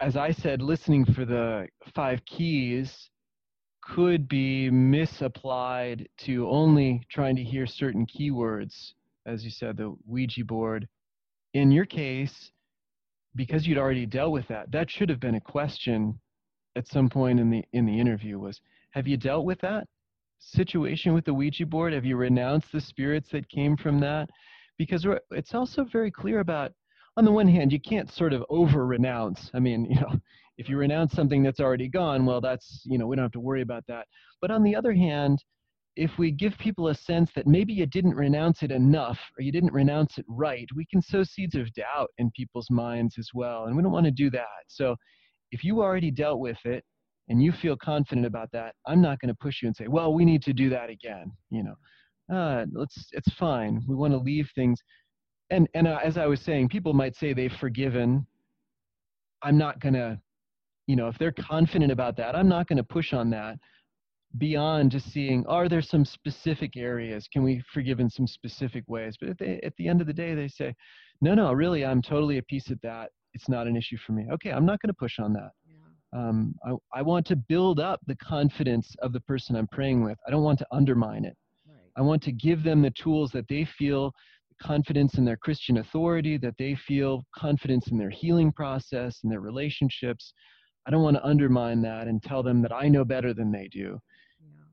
as 0.00 0.16
I 0.16 0.30
said, 0.30 0.62
listening 0.62 1.04
for 1.04 1.24
the 1.24 1.66
five 1.94 2.20
keys 2.24 3.10
could 3.82 4.28
be 4.28 4.70
misapplied 4.70 6.08
to 6.18 6.48
only 6.48 7.02
trying 7.10 7.34
to 7.36 7.42
hear 7.42 7.66
certain 7.66 8.06
keywords, 8.06 8.92
as 9.30 9.44
you 9.44 9.50
said, 9.50 9.76
the 9.76 9.94
Ouija 10.06 10.44
board. 10.44 10.88
In 11.54 11.70
your 11.70 11.86
case, 11.86 12.50
because 13.34 13.66
you'd 13.66 13.78
already 13.78 14.06
dealt 14.06 14.32
with 14.32 14.48
that, 14.48 14.70
that 14.72 14.90
should 14.90 15.08
have 15.08 15.20
been 15.20 15.36
a 15.36 15.40
question 15.40 16.20
at 16.76 16.86
some 16.88 17.08
point 17.08 17.40
in 17.40 17.50
the 17.50 17.64
in 17.72 17.84
the 17.84 17.98
interview 17.98 18.38
was 18.38 18.60
have 18.92 19.08
you 19.08 19.16
dealt 19.16 19.44
with 19.44 19.60
that 19.60 19.86
situation 20.38 21.14
with 21.14 21.24
the 21.24 21.34
Ouija 21.34 21.66
board? 21.66 21.92
Have 21.92 22.04
you 22.04 22.16
renounced 22.16 22.72
the 22.72 22.80
spirits 22.80 23.30
that 23.32 23.48
came 23.48 23.76
from 23.76 24.00
that? 24.00 24.28
Because 24.78 25.06
it's 25.30 25.54
also 25.54 25.84
very 25.84 26.10
clear 26.10 26.40
about, 26.40 26.72
on 27.16 27.24
the 27.24 27.32
one 27.32 27.48
hand, 27.48 27.72
you 27.72 27.80
can't 27.80 28.10
sort 28.10 28.32
of 28.32 28.44
over 28.48 28.86
renounce. 28.86 29.50
I 29.54 29.60
mean, 29.60 29.84
you 29.90 30.00
know, 30.00 30.18
if 30.58 30.68
you 30.68 30.76
renounce 30.76 31.12
something 31.12 31.42
that's 31.42 31.60
already 31.60 31.88
gone, 31.88 32.26
well, 32.26 32.40
that's, 32.40 32.82
you 32.84 32.98
know, 32.98 33.06
we 33.06 33.16
don't 33.16 33.24
have 33.24 33.32
to 33.32 33.40
worry 33.40 33.62
about 33.62 33.84
that. 33.88 34.06
But 34.40 34.50
on 34.50 34.62
the 34.62 34.74
other 34.74 34.92
hand, 34.92 35.42
if 35.96 36.10
we 36.18 36.30
give 36.30 36.56
people 36.58 36.88
a 36.88 36.94
sense 36.94 37.30
that 37.34 37.46
maybe 37.46 37.72
you 37.72 37.86
didn't 37.86 38.14
renounce 38.14 38.62
it 38.62 38.70
enough 38.70 39.18
or 39.38 39.42
you 39.42 39.52
didn't 39.52 39.72
renounce 39.72 40.18
it 40.18 40.24
right, 40.28 40.66
we 40.74 40.86
can 40.86 41.02
sow 41.02 41.22
seeds 41.22 41.54
of 41.54 41.72
doubt 41.74 42.10
in 42.18 42.30
people's 42.30 42.70
minds 42.70 43.16
as 43.18 43.28
well. 43.34 43.64
And 43.64 43.76
we 43.76 43.82
don't 43.82 43.92
want 43.92 44.06
to 44.06 44.12
do 44.12 44.30
that. 44.30 44.46
So 44.68 44.96
if 45.52 45.64
you 45.64 45.82
already 45.82 46.10
dealt 46.10 46.38
with 46.38 46.58
it 46.64 46.84
and 47.28 47.42
you 47.42 47.52
feel 47.52 47.76
confident 47.76 48.26
about 48.26 48.50
that, 48.52 48.74
I'm 48.86 49.02
not 49.02 49.20
going 49.20 49.28
to 49.28 49.38
push 49.40 49.62
you 49.62 49.68
and 49.68 49.76
say, 49.76 49.88
well, 49.88 50.14
we 50.14 50.24
need 50.24 50.42
to 50.42 50.52
do 50.52 50.70
that 50.70 50.90
again. 50.90 51.32
You 51.50 51.64
know, 51.64 52.36
uh, 52.36 52.66
let's, 52.72 53.08
it's 53.12 53.32
fine. 53.34 53.82
We 53.88 53.96
want 53.96 54.12
to 54.12 54.18
leave 54.18 54.48
things. 54.54 54.80
And, 55.50 55.68
and 55.74 55.88
uh, 55.88 55.98
as 56.04 56.16
I 56.16 56.26
was 56.26 56.40
saying, 56.40 56.68
people 56.68 56.92
might 56.92 57.16
say 57.16 57.32
they've 57.32 57.52
forgiven. 57.58 58.26
I'm 59.42 59.58
not 59.58 59.80
going 59.80 59.94
to, 59.94 60.20
you 60.86 60.94
know, 60.94 61.08
if 61.08 61.18
they're 61.18 61.32
confident 61.32 61.90
about 61.90 62.16
that, 62.18 62.36
I'm 62.36 62.48
not 62.48 62.68
going 62.68 62.76
to 62.76 62.84
push 62.84 63.12
on 63.12 63.30
that 63.30 63.58
beyond 64.38 64.90
just 64.90 65.10
seeing 65.12 65.44
are 65.46 65.68
there 65.68 65.82
some 65.82 66.04
specific 66.04 66.76
areas 66.76 67.26
can 67.32 67.42
we 67.42 67.60
forgive 67.72 67.98
in 67.98 68.08
some 68.08 68.26
specific 68.26 68.84
ways 68.86 69.16
but 69.20 69.28
at 69.28 69.38
the, 69.38 69.64
at 69.64 69.74
the 69.76 69.88
end 69.88 70.00
of 70.00 70.06
the 70.06 70.12
day 70.12 70.34
they 70.34 70.46
say 70.46 70.72
no 71.20 71.34
no 71.34 71.52
really 71.52 71.84
i'm 71.84 72.00
totally 72.00 72.38
at 72.38 72.46
peace 72.46 72.70
at 72.70 72.80
that 72.80 73.10
it's 73.34 73.48
not 73.48 73.66
an 73.66 73.76
issue 73.76 73.96
for 74.06 74.12
me 74.12 74.26
okay 74.32 74.52
i'm 74.52 74.64
not 74.64 74.80
going 74.80 74.88
to 74.88 74.94
push 74.94 75.18
on 75.18 75.32
that 75.32 75.50
um, 76.12 76.54
I, 76.64 76.98
I 76.98 77.02
want 77.02 77.26
to 77.26 77.36
build 77.36 77.78
up 77.78 78.00
the 78.06 78.16
confidence 78.16 78.94
of 79.00 79.12
the 79.12 79.20
person 79.20 79.54
I'm 79.54 79.68
praying 79.68 80.02
with. 80.02 80.18
I 80.26 80.30
don't 80.30 80.42
want 80.42 80.58
to 80.58 80.66
undermine 80.72 81.24
it. 81.24 81.36
Right. 81.68 81.90
I 81.96 82.02
want 82.02 82.22
to 82.24 82.32
give 82.32 82.64
them 82.64 82.82
the 82.82 82.90
tools 82.90 83.30
that 83.32 83.46
they 83.48 83.64
feel 83.64 84.12
confidence 84.60 85.14
in 85.14 85.24
their 85.24 85.36
Christian 85.36 85.78
authority, 85.78 86.36
that 86.38 86.56
they 86.58 86.74
feel 86.74 87.24
confidence 87.34 87.88
in 87.88 87.98
their 87.98 88.10
healing 88.10 88.52
process 88.52 89.20
and 89.22 89.30
their 89.30 89.40
relationships. 89.40 90.32
I 90.86 90.90
don't 90.90 91.02
want 91.02 91.16
to 91.16 91.24
undermine 91.24 91.80
that 91.82 92.08
and 92.08 92.22
tell 92.22 92.42
them 92.42 92.60
that 92.62 92.72
I 92.72 92.88
know 92.88 93.04
better 93.04 93.32
than 93.32 93.52
they 93.52 93.68
do. 93.68 93.98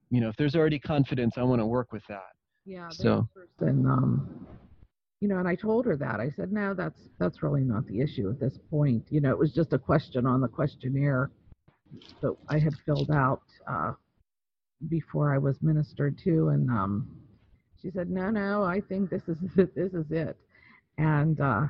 You 0.10 0.22
know, 0.22 0.30
if 0.30 0.36
there's 0.38 0.56
already 0.56 0.80
confidence, 0.80 1.34
I 1.38 1.44
want 1.44 1.62
to 1.62 1.66
work 1.66 1.92
with 1.92 2.04
that. 2.10 2.34
Yeah. 2.66 2.90
So. 2.90 3.28
Person, 3.34 3.86
um, 3.86 4.48
you 5.20 5.28
know, 5.28 5.40
and 5.40 5.48
I 5.48 5.56
told 5.56 5.86
her 5.86 5.98
that. 5.98 6.20
I 6.20 6.30
said, 6.36 6.52
no, 6.52 6.74
that's 6.74 7.00
that's 7.20 7.42
really 7.42 7.62
not 7.62 7.86
the 7.88 8.02
issue 8.02 8.30
at 8.30 8.40
this 8.40 8.58
point. 8.70 9.04
You 9.10 9.22
know, 9.22 9.32
it 9.32 9.38
was 9.38 9.52
just 9.52 9.74
a 9.74 9.80
question 9.80 10.26
on 10.26 10.42
the 10.42 10.48
questionnaire 10.48 11.32
that 12.22 12.36
I 12.50 12.60
had 12.60 12.74
filled 12.86 13.10
out 13.12 13.42
uh, 13.72 13.94
before 14.90 15.34
I 15.34 15.38
was 15.38 15.58
ministered 15.62 16.20
to, 16.26 16.50
and 16.50 16.70
um, 16.70 17.08
she 17.82 17.90
said, 17.92 18.10
no, 18.10 18.30
no, 18.30 18.64
I 18.64 18.82
think 18.82 19.10
this 19.10 19.24
is 19.28 19.38
it. 19.58 19.74
This 19.76 19.94
is 19.94 20.06
it. 20.12 20.38
And 20.98 21.40
uh, 21.40 21.68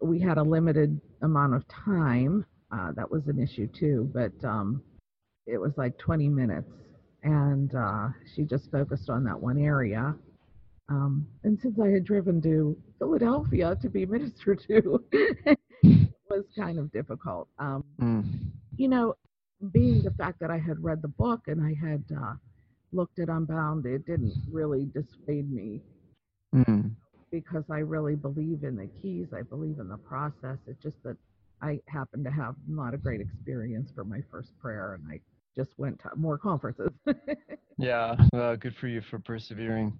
we 0.00 0.20
had 0.20 0.38
a 0.38 0.42
limited 0.42 1.00
amount 1.22 1.54
of 1.54 1.64
time. 1.68 2.44
Uh, 2.72 2.92
that 2.92 3.10
was 3.10 3.26
an 3.28 3.40
issue 3.40 3.68
too, 3.68 4.10
but 4.12 4.32
um, 4.46 4.82
it 5.46 5.58
was 5.58 5.72
like 5.76 5.96
20 5.98 6.28
minutes, 6.28 6.70
and 7.24 7.74
uh, 7.74 8.08
she 8.34 8.44
just 8.44 8.70
focused 8.70 9.10
on 9.10 9.24
that 9.24 9.38
one 9.38 9.58
area 9.58 10.14
um, 10.88 11.26
and 11.44 11.58
since 11.60 11.78
I 11.80 11.88
had 11.88 12.04
driven 12.04 12.42
to 12.42 12.76
Philadelphia 12.98 13.76
to 13.80 13.88
be 13.88 14.06
ministered 14.06 14.62
to, 14.68 15.02
it 15.12 15.58
was 16.28 16.44
kind 16.56 16.78
of 16.78 16.92
difficult. 16.92 17.48
Um, 17.58 17.84
mm. 18.00 18.24
You 18.76 18.88
know, 18.88 19.14
being 19.72 20.02
the 20.02 20.10
fact 20.10 20.40
that 20.40 20.50
I 20.50 20.58
had 20.58 20.82
read 20.82 21.00
the 21.00 21.08
book 21.08 21.42
and 21.46 21.62
I 21.62 21.74
had 21.74 22.04
uh, 22.14 22.34
looked 22.92 23.18
at 23.18 23.28
Unbound, 23.28 23.86
it 23.86 24.04
didn't 24.04 24.34
really 24.50 24.86
dissuade 24.92 25.50
me 25.50 25.80
mm. 26.54 26.90
because 27.30 27.64
I 27.70 27.78
really 27.78 28.14
believe 28.14 28.62
in 28.62 28.76
the 28.76 28.90
keys. 29.00 29.28
I 29.34 29.42
believe 29.42 29.78
in 29.78 29.88
the 29.88 29.96
process. 29.96 30.58
It's 30.66 30.82
just 30.82 31.02
that 31.04 31.16
I 31.62 31.80
happened 31.88 32.24
to 32.24 32.30
have 32.30 32.56
not 32.68 32.92
a 32.92 32.98
great 32.98 33.22
experience 33.22 33.90
for 33.94 34.04
my 34.04 34.20
first 34.30 34.50
prayer, 34.60 34.94
and 34.94 35.10
I 35.10 35.20
just 35.56 35.70
went 35.78 36.00
to 36.00 36.10
more 36.16 36.38
conferences. 36.38 36.90
yeah, 37.78 38.16
well, 38.32 38.56
good 38.56 38.74
for 38.76 38.88
you 38.88 39.02
for 39.10 39.18
persevering. 39.18 39.98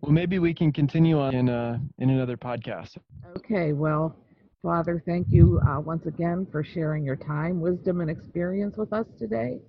Well, 0.00 0.12
maybe 0.12 0.38
we 0.38 0.52
can 0.54 0.72
continue 0.72 1.18
on 1.18 1.34
in 1.34 1.48
uh, 1.48 1.78
in 1.98 2.10
another 2.10 2.36
podcast. 2.36 2.96
Okay. 3.36 3.72
Well, 3.72 4.16
Father, 4.62 5.02
thank 5.06 5.28
you 5.30 5.60
uh, 5.68 5.80
once 5.80 6.06
again 6.06 6.46
for 6.50 6.64
sharing 6.64 7.04
your 7.04 7.16
time, 7.16 7.60
wisdom, 7.60 8.00
and 8.00 8.10
experience 8.10 8.76
with 8.76 8.92
us 8.92 9.06
today. 9.18 9.60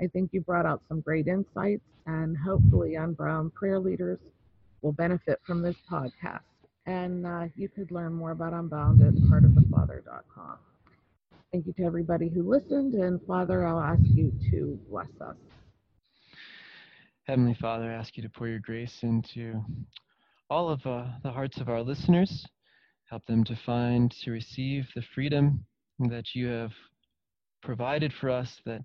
I 0.00 0.06
think 0.08 0.30
you 0.32 0.40
brought 0.40 0.66
out 0.66 0.82
some 0.88 1.00
great 1.00 1.26
insights, 1.28 1.84
and 2.06 2.36
hopefully, 2.36 2.96
Unbound 2.96 3.54
prayer 3.54 3.78
leaders 3.78 4.18
will 4.82 4.92
benefit 4.92 5.40
from 5.46 5.62
this 5.62 5.76
podcast. 5.90 6.40
And 6.86 7.26
uh, 7.26 7.46
you 7.56 7.68
could 7.68 7.90
learn 7.90 8.12
more 8.12 8.32
about 8.32 8.52
Unbound 8.52 9.02
at 9.02 9.14
heartofthefather.com. 9.14 10.58
Thank 11.54 11.68
you 11.68 11.72
to 11.74 11.84
everybody 11.84 12.28
who 12.28 12.42
listened. 12.42 12.94
And 12.94 13.20
Father, 13.28 13.64
I'll 13.64 13.78
ask 13.78 14.02
you 14.02 14.32
to 14.50 14.76
bless 14.90 15.06
us. 15.20 15.36
Heavenly 17.28 17.54
Father, 17.54 17.92
I 17.92 17.94
ask 17.94 18.16
you 18.16 18.24
to 18.24 18.28
pour 18.28 18.48
your 18.48 18.58
grace 18.58 18.98
into 19.04 19.62
all 20.50 20.68
of 20.68 20.84
uh, 20.84 21.04
the 21.22 21.30
hearts 21.30 21.58
of 21.60 21.68
our 21.68 21.80
listeners. 21.80 22.44
Help 23.08 23.24
them 23.26 23.44
to 23.44 23.56
find, 23.64 24.10
to 24.24 24.32
receive 24.32 24.88
the 24.96 25.04
freedom 25.14 25.64
that 26.00 26.34
you 26.34 26.48
have 26.48 26.72
provided 27.62 28.12
for 28.20 28.30
us, 28.30 28.60
that 28.66 28.82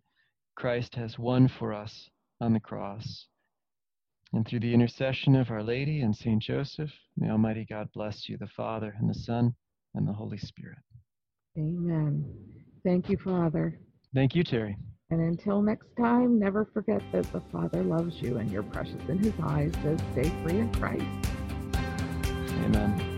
Christ 0.54 0.94
has 0.94 1.18
won 1.18 1.48
for 1.58 1.74
us 1.74 2.12
on 2.40 2.54
the 2.54 2.60
cross. 2.60 3.26
And 4.32 4.48
through 4.48 4.60
the 4.60 4.76
intercession 4.76 5.36
of 5.36 5.50
Our 5.50 5.64
Lady 5.64 6.02
and 6.02 6.16
Saint 6.16 6.44
Joseph, 6.44 6.92
may 7.18 7.32
Almighty 7.32 7.66
God 7.68 7.90
bless 7.96 8.30
you, 8.30 8.38
the 8.38 8.46
Father, 8.46 8.94
and 9.00 9.10
the 9.10 9.16
Son, 9.16 9.56
and 9.96 10.08
the 10.08 10.14
Holy 10.14 10.38
Spirit. 10.38 10.78
Amen. 11.58 12.59
Thank 12.90 13.08
you, 13.08 13.18
Father. 13.24 13.80
Thank 14.16 14.34
you, 14.34 14.44
Terry. 14.44 14.76
And 15.12 15.22
until 15.22 15.62
next 15.62 15.86
time, 15.96 16.40
never 16.40 16.66
forget 16.74 17.04
that 17.12 17.32
the 17.32 17.40
Father 17.52 17.84
loves 17.84 18.20
you 18.20 18.38
and 18.38 18.50
you're 18.50 18.64
precious 18.64 19.00
in 19.08 19.20
his 19.20 19.34
eyes, 19.44 19.72
so 19.84 19.96
stay 20.14 20.28
free 20.42 20.58
in 20.58 20.74
Christ. 20.74 21.06
Amen. 22.66 23.09